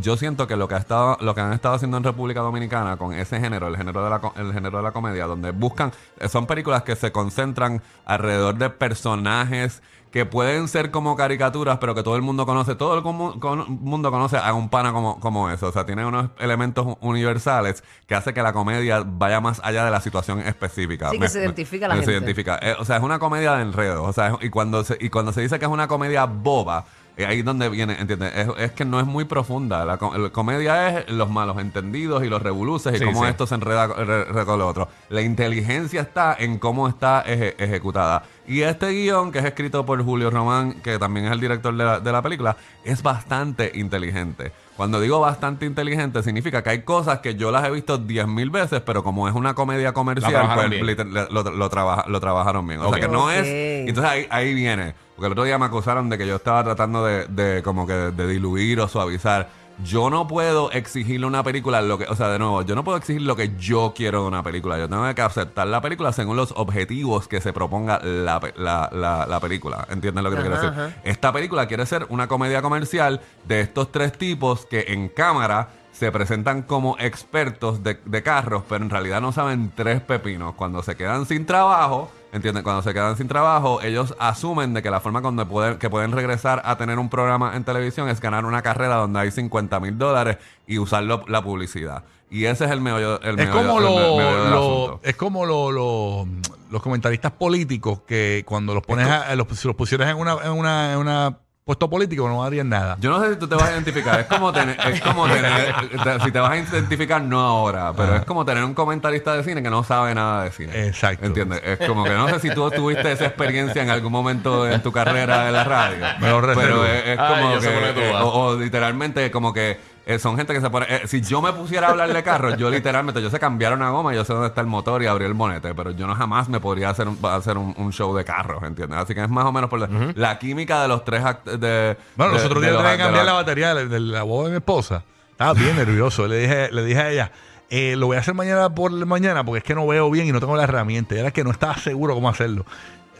yo 0.00 0.16
siento 0.16 0.46
que 0.46 0.56
lo 0.56 0.68
que, 0.68 0.74
ha 0.74 0.78
estado, 0.78 1.16
lo 1.20 1.34
que 1.34 1.40
han 1.40 1.52
estado 1.52 1.74
haciendo 1.74 1.96
en 1.96 2.04
República 2.04 2.40
Dominicana 2.40 2.96
con 2.96 3.12
ese 3.12 3.40
género, 3.40 3.68
el 3.68 3.76
género 3.76 4.02
de 4.04 4.10
la, 4.10 4.20
el 4.36 4.52
género 4.52 4.78
de 4.78 4.82
la 4.84 4.92
comedia, 4.92 5.26
donde 5.26 5.50
buscan, 5.50 5.92
son 6.28 6.46
películas 6.46 6.82
que 6.82 6.96
se 6.96 7.12
concentran 7.12 7.82
alrededor 8.04 8.54
de 8.56 8.70
personajes 8.70 9.82
que 10.10 10.26
pueden 10.26 10.66
ser 10.66 10.90
como 10.90 11.14
caricaturas, 11.14 11.78
pero 11.78 11.94
que 11.94 12.02
todo 12.02 12.16
el 12.16 12.22
mundo 12.22 12.44
conoce, 12.46 12.74
todo 12.74 12.96
el 12.98 13.04
comu- 13.04 13.38
con- 13.38 13.64
mundo 13.80 14.10
conoce 14.10 14.36
a 14.38 14.52
un 14.54 14.68
pana 14.68 14.92
como, 14.92 15.20
como 15.20 15.50
eso. 15.50 15.68
O 15.68 15.72
sea, 15.72 15.86
tiene 15.86 16.04
unos 16.04 16.30
elementos 16.38 16.96
universales 17.00 17.84
que 18.06 18.14
hace 18.14 18.34
que 18.34 18.42
la 18.42 18.52
comedia 18.52 19.04
vaya 19.06 19.40
más 19.40 19.60
allá 19.62 19.84
de 19.84 19.90
la 19.90 20.00
situación 20.00 20.40
específica. 20.40 21.10
Sí, 21.10 21.18
que 21.18 21.28
se 21.28 21.38
identifica 21.40 21.86
la 21.86 21.94
se 21.94 22.00
gente. 22.00 22.12
identifica. 22.12 22.58
Eh, 22.60 22.74
o 22.78 22.84
sea, 22.84 22.96
es 22.96 23.02
una 23.02 23.18
comedia 23.18 23.52
de 23.54 23.62
enredo. 23.62 24.02
O 24.04 24.12
sea, 24.12 24.28
es- 24.28 24.34
y 24.44 24.50
cuando 24.50 24.82
se, 24.84 24.96
y 25.00 25.10
cuando 25.10 25.32
se 25.32 25.42
dice 25.42 25.58
que 25.58 25.64
es 25.66 25.70
una 25.70 25.86
comedia 25.86 26.24
boba, 26.26 26.86
ahí 27.18 27.40
es 27.40 27.44
donde 27.44 27.68
viene, 27.68 27.96
¿entiendes? 28.00 28.32
Es, 28.34 28.48
es 28.58 28.72
que 28.72 28.84
no 28.84 28.98
es 29.00 29.06
muy 29.06 29.24
profunda. 29.24 29.84
La, 29.84 29.98
co- 29.98 30.16
la 30.16 30.30
comedia 30.30 31.00
es 31.00 31.10
los 31.10 31.28
malos 31.30 31.58
entendidos 31.58 32.24
y 32.24 32.28
los 32.28 32.40
revoluces 32.42 32.94
y 32.94 32.98
Sí, 32.98 33.04
cómo 33.04 33.24
sí. 33.24 33.28
esto 33.30 33.46
se 33.46 33.54
enreda 33.56 33.86
re- 33.88 34.24
re- 34.24 34.44
con 34.46 34.58
lo 34.58 34.66
otro. 34.66 34.88
La 35.10 35.20
inteligencia 35.22 36.00
está 36.02 36.34
en 36.38 36.58
cómo 36.58 36.88
está 36.88 37.22
eje- 37.26 37.54
ejecutada. 37.58 38.22
Y 38.46 38.62
este 38.62 38.88
guion, 38.90 39.30
que 39.30 39.38
es 39.38 39.44
escrito 39.44 39.86
por 39.86 40.02
Julio 40.04 40.30
Román, 40.30 40.80
que 40.82 40.98
también 40.98 41.26
es 41.26 41.32
el 41.32 41.40
director 41.40 41.76
de 41.76 41.84
la, 41.84 42.00
de 42.00 42.10
la 42.12 42.20
película, 42.22 42.56
es 42.84 43.02
bastante 43.02 43.70
inteligente. 43.74 44.52
Cuando 44.76 44.98
digo 45.00 45.20
bastante 45.20 45.66
inteligente, 45.66 46.22
significa 46.22 46.62
que 46.62 46.70
hay 46.70 46.82
cosas 46.82 47.18
que 47.18 47.34
yo 47.34 47.50
las 47.50 47.64
he 47.66 47.70
visto 47.70 47.98
10.000 47.98 48.50
veces, 48.50 48.80
pero 48.80 49.04
como 49.04 49.28
es 49.28 49.34
una 49.34 49.54
comedia 49.54 49.92
comercial, 49.92 50.48
pues 50.54 50.96
lo, 51.30 51.42
lo 51.42 51.68
trabaja- 51.70 52.04
lo 52.08 52.18
trabajaron 52.18 52.66
bien. 52.66 52.80
O 52.80 52.88
Ok. 52.88 52.94
sea 52.96 53.06
que 53.06 53.12
no 53.12 53.24
Ok. 53.26 53.30
es. 53.32 53.46
Entonces 53.88 54.10
ahí, 54.10 54.26
ahí 54.30 54.54
viene. 54.54 54.94
Porque 55.20 55.26
el 55.26 55.32
otro 55.32 55.44
día 55.44 55.58
me 55.58 55.66
acusaron 55.66 56.08
de 56.08 56.16
que 56.16 56.26
yo 56.26 56.36
estaba 56.36 56.64
tratando 56.64 57.04
de, 57.04 57.26
de 57.26 57.62
como 57.62 57.86
que 57.86 57.92
de 57.92 58.26
diluir 58.26 58.80
o 58.80 58.88
suavizar. 58.88 59.50
Yo 59.84 60.08
no 60.08 60.26
puedo 60.26 60.70
exigirle 60.72 61.26
una 61.26 61.42
película 61.42 61.82
lo 61.82 61.98
que, 61.98 62.04
o 62.06 62.16
sea, 62.16 62.28
de 62.30 62.38
nuevo, 62.38 62.62
yo 62.62 62.74
no 62.74 62.84
puedo 62.84 62.96
exigir 62.96 63.20
lo 63.20 63.36
que 63.36 63.54
yo 63.58 63.92
quiero 63.94 64.22
de 64.22 64.28
una 64.28 64.42
película. 64.42 64.78
Yo 64.78 64.88
tengo 64.88 65.14
que 65.14 65.20
aceptar 65.20 65.66
la 65.66 65.82
película 65.82 66.14
según 66.14 66.38
los 66.38 66.54
objetivos 66.56 67.28
que 67.28 67.42
se 67.42 67.52
proponga 67.52 67.98
la, 68.02 68.40
la, 68.56 68.88
la- 68.90 69.26
la 69.26 69.40
película. 69.40 69.86
¿Entiendes 69.90 70.24
lo 70.24 70.30
que 70.30 70.36
te 70.36 70.42
quiero 70.42 70.56
decir? 70.56 70.70
ajá. 70.70 70.94
Esta 71.04 71.34
película 71.34 71.66
quiere 71.68 71.84
ser 71.84 72.06
una 72.08 72.26
comedia 72.26 72.62
comercial 72.62 73.20
de 73.46 73.60
estos 73.60 73.92
tres 73.92 74.14
tipos 74.16 74.64
que 74.64 74.86
en 74.88 75.10
cámara 75.10 75.68
se 75.92 76.10
presentan 76.10 76.62
como 76.62 76.96
expertos 76.98 77.82
de, 77.82 78.00
de 78.06 78.22
carros, 78.22 78.62
pero 78.66 78.82
en 78.82 78.88
realidad 78.90 79.20
no 79.20 79.32
saben 79.32 79.70
tres 79.76 80.00
pepinos. 80.00 80.54
Cuando 80.54 80.82
se 80.82 80.96
quedan 80.96 81.26
sin 81.26 81.44
trabajo, 81.44 82.10
¿entiendes? 82.32 82.62
Cuando 82.62 82.82
se 82.82 82.92
quedan 82.94 83.16
sin 83.16 83.28
trabajo, 83.28 83.80
ellos 83.82 84.14
asumen 84.18 84.74
de 84.74 84.82
que 84.82 84.90
la 84.90 85.00
forma 85.00 85.20
donde 85.20 85.44
pueden, 85.46 85.78
que 85.78 85.90
pueden 85.90 86.12
regresar 86.12 86.62
a 86.64 86.76
tener 86.76 86.98
un 86.98 87.08
programa 87.08 87.56
en 87.56 87.64
televisión 87.64 88.08
es 88.08 88.20
ganar 88.20 88.44
una 88.44 88.62
carrera 88.62 88.96
donde 88.96 89.20
hay 89.20 89.30
50 89.30 89.80
mil 89.80 89.98
dólares 89.98 90.38
y 90.66 90.78
usar 90.78 91.02
lo- 91.04 91.24
la 91.28 91.42
publicidad. 91.42 92.04
Y 92.30 92.44
ese 92.44 92.64
es 92.64 92.70
el 92.70 92.80
meollo, 92.80 93.20
el 93.22 93.38
Es 93.40 93.48
meollo- 93.48 93.52
como, 93.68 93.80
lo- 93.80 93.88
me- 93.90 94.16
meollo 94.22 94.42
del 94.44 94.50
lo- 94.52 94.58
asunto. 94.84 95.00
es 95.02 95.16
como 95.16 95.46
lo- 95.46 96.26
los 96.70 96.82
comentaristas 96.82 97.32
políticos 97.32 98.02
que 98.06 98.44
cuando 98.46 98.72
los 98.74 98.84
pones 98.84 99.08
a- 99.08 99.34
los, 99.34 99.48
si 99.58 99.66
los 99.66 99.76
pusieras 99.76 100.08
en 100.10 100.16
una, 100.16 100.36
en 100.44 100.52
una, 100.52 100.92
en 100.92 100.98
una 100.98 101.38
puesto 101.70 101.88
político 101.88 102.28
no 102.28 102.42
harían 102.42 102.68
nada. 102.68 102.96
Yo 103.00 103.10
no 103.10 103.20
sé 103.22 103.34
si 103.34 103.36
tú 103.38 103.46
te 103.46 103.54
vas 103.54 103.68
a 103.68 103.72
identificar. 103.72 104.18
Es 104.18 104.26
como 104.26 104.52
tener, 104.52 104.76
es 104.92 105.00
como 105.02 105.28
tener 105.28 105.72
te- 106.02 106.20
si 106.24 106.32
te 106.32 106.40
vas 106.40 106.50
a 106.50 106.56
identificar, 106.56 107.22
no 107.22 107.38
ahora, 107.40 107.92
pero 107.96 108.16
es 108.16 108.24
como 108.24 108.44
tener 108.44 108.64
un 108.64 108.74
comentarista 108.74 109.36
de 109.36 109.44
cine 109.44 109.62
que 109.62 109.70
no 109.70 109.84
sabe 109.84 110.12
nada 110.12 110.42
de 110.42 110.50
cine. 110.50 110.86
Exacto. 110.88 111.26
¿Entiendes? 111.26 111.62
Es 111.64 111.86
como 111.86 112.02
que 112.02 112.10
no 112.10 112.28
sé 112.28 112.40
si 112.40 112.50
tú 112.52 112.68
tuviste 112.72 113.12
esa 113.12 113.26
experiencia 113.26 113.80
en 113.84 113.90
algún 113.90 114.10
momento 114.10 114.68
en 114.68 114.82
tu 114.82 114.90
carrera 114.90 115.44
de 115.44 115.52
la 115.52 115.62
radio. 115.62 116.04
Me 116.18 116.28
lo 116.28 116.40
reservo. 116.40 116.60
Pero 116.82 116.84
es, 116.86 117.06
es 117.06 117.18
Ay, 117.20 117.40
como 117.42 117.54
yo 117.54 117.60
sé 117.60 117.68
que, 117.68 117.72
por 117.74 117.84
dónde 117.86 118.00
tú 118.00 118.06
eh, 118.08 118.12
vas. 118.14 118.22
o, 118.24 118.28
o 118.32 118.56
literalmente 118.56 119.30
como 119.30 119.52
que 119.52 119.78
eh, 120.06 120.18
son 120.18 120.36
gente 120.36 120.52
que 120.54 120.60
se 120.60 120.70
pone. 120.70 120.86
eh, 120.88 121.02
si 121.06 121.20
yo 121.20 121.40
me 121.42 121.52
pusiera 121.52 121.88
a 121.88 121.90
hablar 121.90 122.12
de 122.12 122.22
carros, 122.22 122.56
yo 122.56 122.70
literalmente, 122.70 123.20
yo 123.22 123.30
sé 123.30 123.38
cambiar 123.38 123.74
una 123.74 123.90
goma, 123.90 124.14
yo 124.14 124.24
sé 124.24 124.32
dónde 124.32 124.48
está 124.48 124.60
el 124.60 124.66
motor 124.66 125.02
y 125.02 125.06
abrir 125.06 125.26
el 125.28 125.34
bonete, 125.34 125.74
pero 125.74 125.90
yo 125.92 126.06
no 126.06 126.14
jamás 126.14 126.48
me 126.48 126.58
podría 126.60 126.90
hacer 126.90 127.06
un, 127.08 127.18
hacer 127.24 127.56
un, 127.58 127.74
un 127.76 127.92
show 127.92 128.14
de 128.16 128.24
carros, 128.24 128.62
¿entiendes? 128.62 128.98
Así 128.98 129.14
que 129.14 129.22
es 129.22 129.28
más 129.28 129.44
o 129.44 129.52
menos 129.52 129.70
por 129.70 129.78
la, 129.78 129.88
la 130.14 130.38
química 130.38 130.82
de 130.82 130.88
los 130.88 131.04
tres 131.04 131.22
de 131.44 131.96
Bueno, 132.16 132.32
de- 132.32 132.38
los 132.38 132.46
otros 132.46 132.62
de 132.62 132.68
días 132.70 132.72
los 132.74 132.82
tenía 132.82 132.96
que 132.96 133.02
cambiar 133.02 133.24
la 133.26 133.32
batería 133.34 133.74
de, 133.74 133.86
de 133.88 134.00
la 134.00 134.22
boda 134.22 134.44
de 134.46 134.50
mi 134.50 134.56
esposa. 134.56 135.02
Estaba 135.32 135.52
bien 135.54 135.76
nervioso. 135.76 136.26
Le 136.26 136.38
dije, 136.38 136.68
le 136.72 136.84
dije 136.84 137.00
a 137.00 137.10
ella, 137.10 137.32
eh, 137.70 137.94
lo 137.96 138.06
voy 138.06 138.16
a 138.16 138.20
hacer 138.20 138.34
mañana 138.34 138.68
por 138.74 138.90
mañana 139.06 139.44
porque 139.44 139.58
es 139.58 139.64
que 139.64 139.74
no 139.74 139.86
veo 139.86 140.10
bien 140.10 140.26
y 140.26 140.32
no 140.32 140.40
tengo 140.40 140.56
la 140.56 140.64
herramienta. 140.64 141.14
Y 141.14 141.18
era 141.18 141.30
que 141.30 141.44
no 141.44 141.50
estaba 141.50 141.76
seguro 141.76 142.14
cómo 142.14 142.28
hacerlo. 142.28 142.66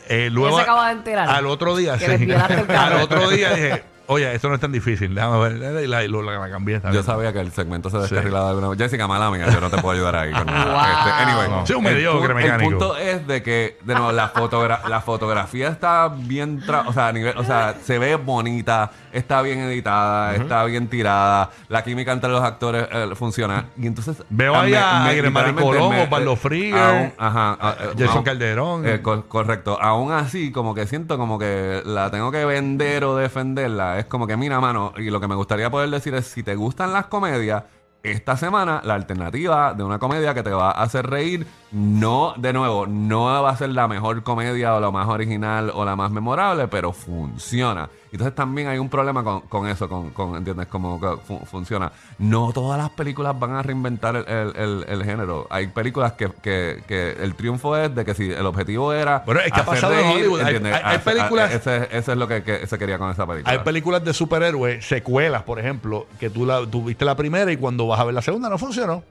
Eh, 0.08 0.28
luego, 0.30 0.56
se 0.56 0.62
acaba 0.62 0.86
de 0.88 0.92
enterar. 0.94 1.28
Al 1.30 1.46
otro 1.46 1.76
día, 1.76 1.96
sí. 1.98 2.04
Al 2.76 2.94
otro 3.00 3.30
día 3.30 3.54
dije, 3.54 3.84
oye, 4.10 4.34
esto 4.34 4.48
no 4.48 4.54
es 4.54 4.60
tan 4.60 4.72
difícil. 4.72 5.14
Déjame 5.14 5.38
ver. 5.38 5.82
Y 5.84 5.86
la, 5.86 6.02
la- 6.02 6.38
la 6.40 6.50
cambié. 6.50 6.80
Yo 6.92 7.02
sabía 7.02 7.32
que 7.32 7.40
el 7.40 7.52
segmento 7.52 7.90
se 7.90 7.98
descarrilaba 7.98 8.52
de 8.52 8.58
alguna 8.60 8.76
Jessica, 8.76 9.06
mala 9.06 9.30
mía, 9.30 9.46
yo 9.52 9.60
no 9.60 9.70
te 9.70 9.78
puedo 9.78 9.94
ayudar 9.94 10.16
ahí 10.16 10.32
con 10.32 10.46
nada. 10.46 10.90
Este, 11.00 11.10
anyway, 11.22 11.48
No. 11.48 11.66
Sí, 11.66 11.72
un 11.74 11.86
el 11.86 11.94
mediocre 11.94 12.34
mecánico. 12.34 12.70
El 12.70 12.76
punto 12.78 12.96
es 12.96 13.26
de 13.26 13.42
que, 13.42 13.78
de 13.84 13.94
nuevo, 13.94 14.12
la, 14.12 14.32
fotogra- 14.32 14.86
la 14.88 15.00
fotografía 15.00 15.68
está 15.68 16.08
bien, 16.08 16.60
tra- 16.62 16.84
o 16.86 16.92
sea, 16.92 17.08
a 17.08 17.12
nivel, 17.12 17.36
o 17.38 17.44
sea, 17.44 17.74
se 17.82 17.98
ve 17.98 18.16
bonita, 18.16 18.90
está 19.12 19.42
bien 19.42 19.60
editada, 19.60 20.34
está 20.34 20.64
bien 20.64 20.88
tirada, 20.88 21.50
la 21.68 21.82
química 21.84 22.12
entre 22.12 22.30
los 22.30 22.42
actores 22.42 22.86
eh, 22.90 23.08
funciona. 23.14 23.66
Y 23.76 23.86
entonces 23.86 24.22
Veo 24.28 24.54
ahí 24.56 24.74
a 24.74 25.04
me- 25.04 26.02
Osvaldo 26.02 26.32
eh, 26.32 26.36
Frieger, 26.36 27.14
ajá, 27.18 27.58
eh, 27.60 27.88
Jason 27.98 28.08
aún- 28.16 28.24
Calderón. 28.24 28.86
eh, 28.88 29.02
co- 29.02 29.24
correcto. 29.26 29.78
Aún 29.80 30.12
así, 30.12 30.50
como 30.52 30.74
que 30.74 30.86
siento 30.86 31.16
como 31.18 31.38
que 31.38 31.82
la 31.84 32.10
tengo 32.10 32.30
que 32.30 32.44
vender 32.44 33.04
o 33.04 33.16
defenderla. 33.16 33.98
Es 34.00 34.06
como 34.06 34.26
que, 34.26 34.34
mira, 34.34 34.60
mano, 34.60 34.94
y 34.96 35.10
lo 35.10 35.20
que 35.20 35.28
me 35.28 35.34
gustaría 35.34 35.70
poder 35.70 35.90
decir 35.90 36.14
es, 36.14 36.26
si 36.26 36.42
te 36.42 36.56
gustan 36.56 36.92
las 36.92 37.06
comedias, 37.06 37.64
esta 38.02 38.34
semana 38.38 38.80
la 38.82 38.94
alternativa 38.94 39.74
de 39.74 39.84
una 39.84 39.98
comedia 39.98 40.32
que 40.32 40.42
te 40.42 40.50
va 40.50 40.70
a 40.70 40.82
hacer 40.82 41.06
reír, 41.06 41.46
no, 41.70 42.32
de 42.38 42.54
nuevo, 42.54 42.86
no 42.86 43.24
va 43.42 43.50
a 43.50 43.56
ser 43.56 43.68
la 43.68 43.88
mejor 43.88 44.22
comedia 44.22 44.74
o 44.74 44.80
la 44.80 44.90
más 44.90 45.06
original 45.06 45.70
o 45.74 45.84
la 45.84 45.96
más 45.96 46.10
memorable, 46.10 46.66
pero 46.68 46.92
funciona. 46.92 47.90
Entonces 48.12 48.34
también 48.34 48.68
hay 48.68 48.78
un 48.78 48.88
problema 48.88 49.22
con, 49.22 49.42
con 49.42 49.68
eso, 49.68 49.88
con, 49.88 50.10
con, 50.10 50.34
¿entiendes? 50.36 50.66
Como 50.66 51.00
que 51.00 51.08
funciona. 51.46 51.92
No 52.18 52.52
todas 52.52 52.76
las 52.78 52.90
películas 52.90 53.38
van 53.38 53.52
a 53.52 53.62
reinventar 53.62 54.16
el, 54.16 54.26
el- 54.28 54.56
el- 54.56 54.84
el 54.88 55.04
género. 55.04 55.46
Hay 55.50 55.68
películas 55.68 56.12
que, 56.14 56.28
que, 56.42 56.82
que 56.88 57.12
el 57.12 57.34
triunfo 57.36 57.76
es 57.76 57.94
de 57.94 58.04
que 58.04 58.14
si 58.14 58.30
el 58.32 58.44
objetivo 58.46 58.92
era... 58.92 59.22
Bueno, 59.24 59.40
es 59.40 59.52
que 59.52 59.60
ha 59.60 59.64
pasado 59.64 59.92
en 59.94 60.06
Hollywood. 60.16 60.40
Hay- 60.40 60.54
películas- 60.98 61.52
Ese, 61.54 61.96
ese 61.98 62.12
es 62.12 62.18
lo 62.18 62.26
que, 62.26 62.42
que 62.42 62.66
se 62.66 62.78
quería 62.78 62.98
con 62.98 63.10
esa 63.10 63.26
película. 63.26 63.52
Hay 63.52 63.58
películas 63.60 64.04
de 64.04 64.12
superhéroes, 64.12 64.84
secuelas, 64.86 65.44
por 65.44 65.58
ejemplo, 65.60 66.06
que 66.18 66.30
tú, 66.30 66.44
la, 66.46 66.66
tú 66.66 66.84
viste 66.84 67.04
la 67.04 67.14
primera 67.16 67.50
y 67.52 67.56
cuando 67.56 67.86
vas 67.86 68.00
a 68.00 68.04
ver 68.04 68.14
la 68.14 68.22
segunda 68.22 68.48
no 68.48 68.58
funcionó. 68.58 69.02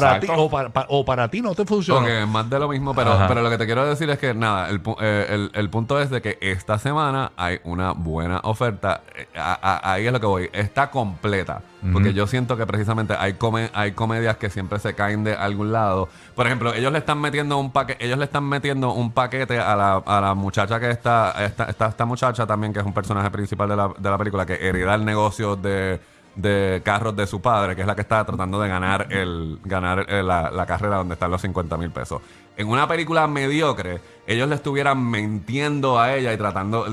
Para 0.00 0.20
ti, 0.20 0.26
o, 0.30 0.50
para, 0.50 0.68
pa- 0.70 0.86
o 0.88 1.04
para 1.04 1.28
ti 1.28 1.40
no 1.40 1.54
te 1.54 1.64
funcionó. 1.64 2.00
Ok, 2.00 2.26
más 2.28 2.48
de 2.48 2.58
lo 2.58 2.68
mismo, 2.68 2.94
pero, 2.94 3.12
Ajá. 3.12 3.26
pero 3.28 3.42
lo 3.42 3.50
que 3.50 3.58
te 3.58 3.66
quiero 3.66 3.84
decir 3.86 4.08
es 4.10 4.18
que 4.18 4.34
nada, 4.34 4.68
el, 4.68 4.80
eh, 5.00 5.26
el- 5.30 5.50
el 5.54 5.70
punto 5.70 6.00
es 6.00 6.10
de 6.10 6.20
que 6.22 6.38
esta 6.40 6.78
semana 6.78 7.32
hay 7.36 7.60
una 7.64 7.92
buena 7.92 8.40
oferta. 8.44 9.02
Eh, 9.16 9.26
a- 9.36 9.58
a- 9.62 9.92
ahí 9.92 10.06
es 10.06 10.12
lo 10.12 10.20
que 10.20 10.26
voy. 10.26 10.50
Está 10.52 10.90
completa. 10.90 11.62
Porque 11.92 12.12
yo 12.12 12.26
siento 12.26 12.56
que 12.56 12.66
precisamente 12.66 13.14
hay, 13.16 13.34
come- 13.34 13.70
hay 13.72 13.92
comedias 13.92 14.36
que 14.38 14.50
siempre 14.50 14.80
se 14.80 14.94
caen 14.94 15.22
de 15.22 15.34
algún 15.36 15.70
lado. 15.70 16.08
Por 16.34 16.44
ejemplo, 16.46 16.74
ellos 16.74 16.90
le 16.90 16.98
están 16.98 17.20
metiendo 17.20 17.58
un 17.58 17.70
paquete, 17.70 18.04
ellos 18.04 18.18
le 18.18 18.24
están 18.24 18.42
metiendo 18.42 18.92
un 18.92 19.12
paquete 19.12 19.60
a 19.60 19.76
la, 19.76 20.02
a 20.04 20.20
la 20.20 20.34
muchacha 20.34 20.80
que 20.80 20.90
está, 20.90 21.30
esta, 21.44 21.66
esta, 21.66 21.86
esta 21.86 22.04
muchacha 22.04 22.44
también, 22.44 22.72
que 22.72 22.80
es 22.80 22.84
un 22.84 22.92
personaje 22.92 23.30
principal 23.30 23.68
de 23.68 23.76
la, 23.76 23.90
de 23.96 24.10
la 24.10 24.18
película, 24.18 24.44
que 24.44 24.54
hereda 24.54 24.96
el 24.96 25.04
negocio 25.04 25.54
de 25.54 26.00
de 26.36 26.82
carros 26.84 27.16
de 27.16 27.26
su 27.26 27.40
padre, 27.40 27.74
que 27.74 27.80
es 27.80 27.86
la 27.86 27.94
que 27.96 28.02
está 28.02 28.24
tratando 28.24 28.60
de 28.60 28.68
ganar 28.68 29.08
el 29.10 29.58
ganar 29.64 30.06
eh, 30.08 30.22
la, 30.22 30.50
la 30.50 30.66
carrera 30.66 30.96
donde 30.98 31.14
están 31.14 31.30
los 31.30 31.40
50 31.40 31.76
mil 31.78 31.90
pesos. 31.90 32.20
En 32.58 32.68
una 32.68 32.86
película 32.88 33.26
mediocre, 33.26 34.00
ellos 34.26 34.48
le 34.48 34.54
estuvieran 34.54 35.10
mintiendo 35.10 35.98
a 35.98 36.14
ella 36.14 36.32
y 36.32 36.36
tratando 36.38 36.86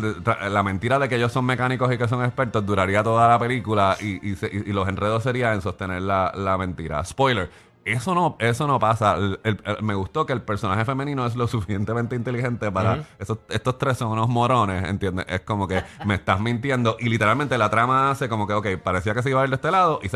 la 0.50 0.63
mentira 0.63 1.00
de 1.00 1.07
que 1.07 1.15
ellos 1.15 1.31
son 1.31 1.45
mecánicos 1.45 1.93
y 1.93 1.97
que 1.97 2.07
son 2.07 2.23
expertos 2.23 2.65
duraría 2.65 3.01
toda 3.03 3.27
la 3.29 3.39
película 3.39 3.95
y, 4.01 4.31
y 4.31 4.35
se- 4.35 4.47
y 4.51 4.73
los 4.73 4.88
enredos 4.89 5.23
serían 5.23 5.53
en 5.53 5.62
sostener 5.62 6.01
la, 6.01 6.31
la 6.35 6.57
mentira. 6.57 7.03
Spoiler. 7.05 7.50
Eso 7.86 8.16
no, 8.16 8.38
eso 8.40 8.66
no 8.66 8.80
pasa. 8.80 9.16
El- 9.16 9.40
el- 9.44 9.62
el- 9.66 9.84
me 9.84 9.94
gustó 9.94 10.25
que 10.25 10.32
el 10.34 10.42
personaje 10.42 10.86
femenino 10.86 11.25
es 11.25 11.36
lo 11.36 11.48
suficientemente 11.54 12.16
inteligente 12.16 12.72
para... 12.72 13.04
esos- 13.20 13.40
estos 13.50 13.78
tres 13.78 13.98
son 13.98 14.12
unos 14.12 14.30
morones, 14.30 14.88
¿entiendes? 14.88 15.25
Es 15.28 15.42
como 15.42 15.68
que 15.68 15.84
me 16.06 16.16
estás 16.16 16.40
mintiendo 16.40 16.96
y 17.00 17.10
literalmente 17.10 17.58
la 17.58 17.70
trama 17.70 18.12
hace 18.12 18.30
como 18.30 18.48
que, 18.48 18.54
ok, 18.54 18.68
parecía 18.82 19.13
que 19.13 19.22
se 19.22 19.30
iba 19.32 19.42
a 19.42 19.44
ir 19.44 19.50
de 19.50 19.56
este 19.56 19.70
lado 19.72 20.00
y, 20.02 20.10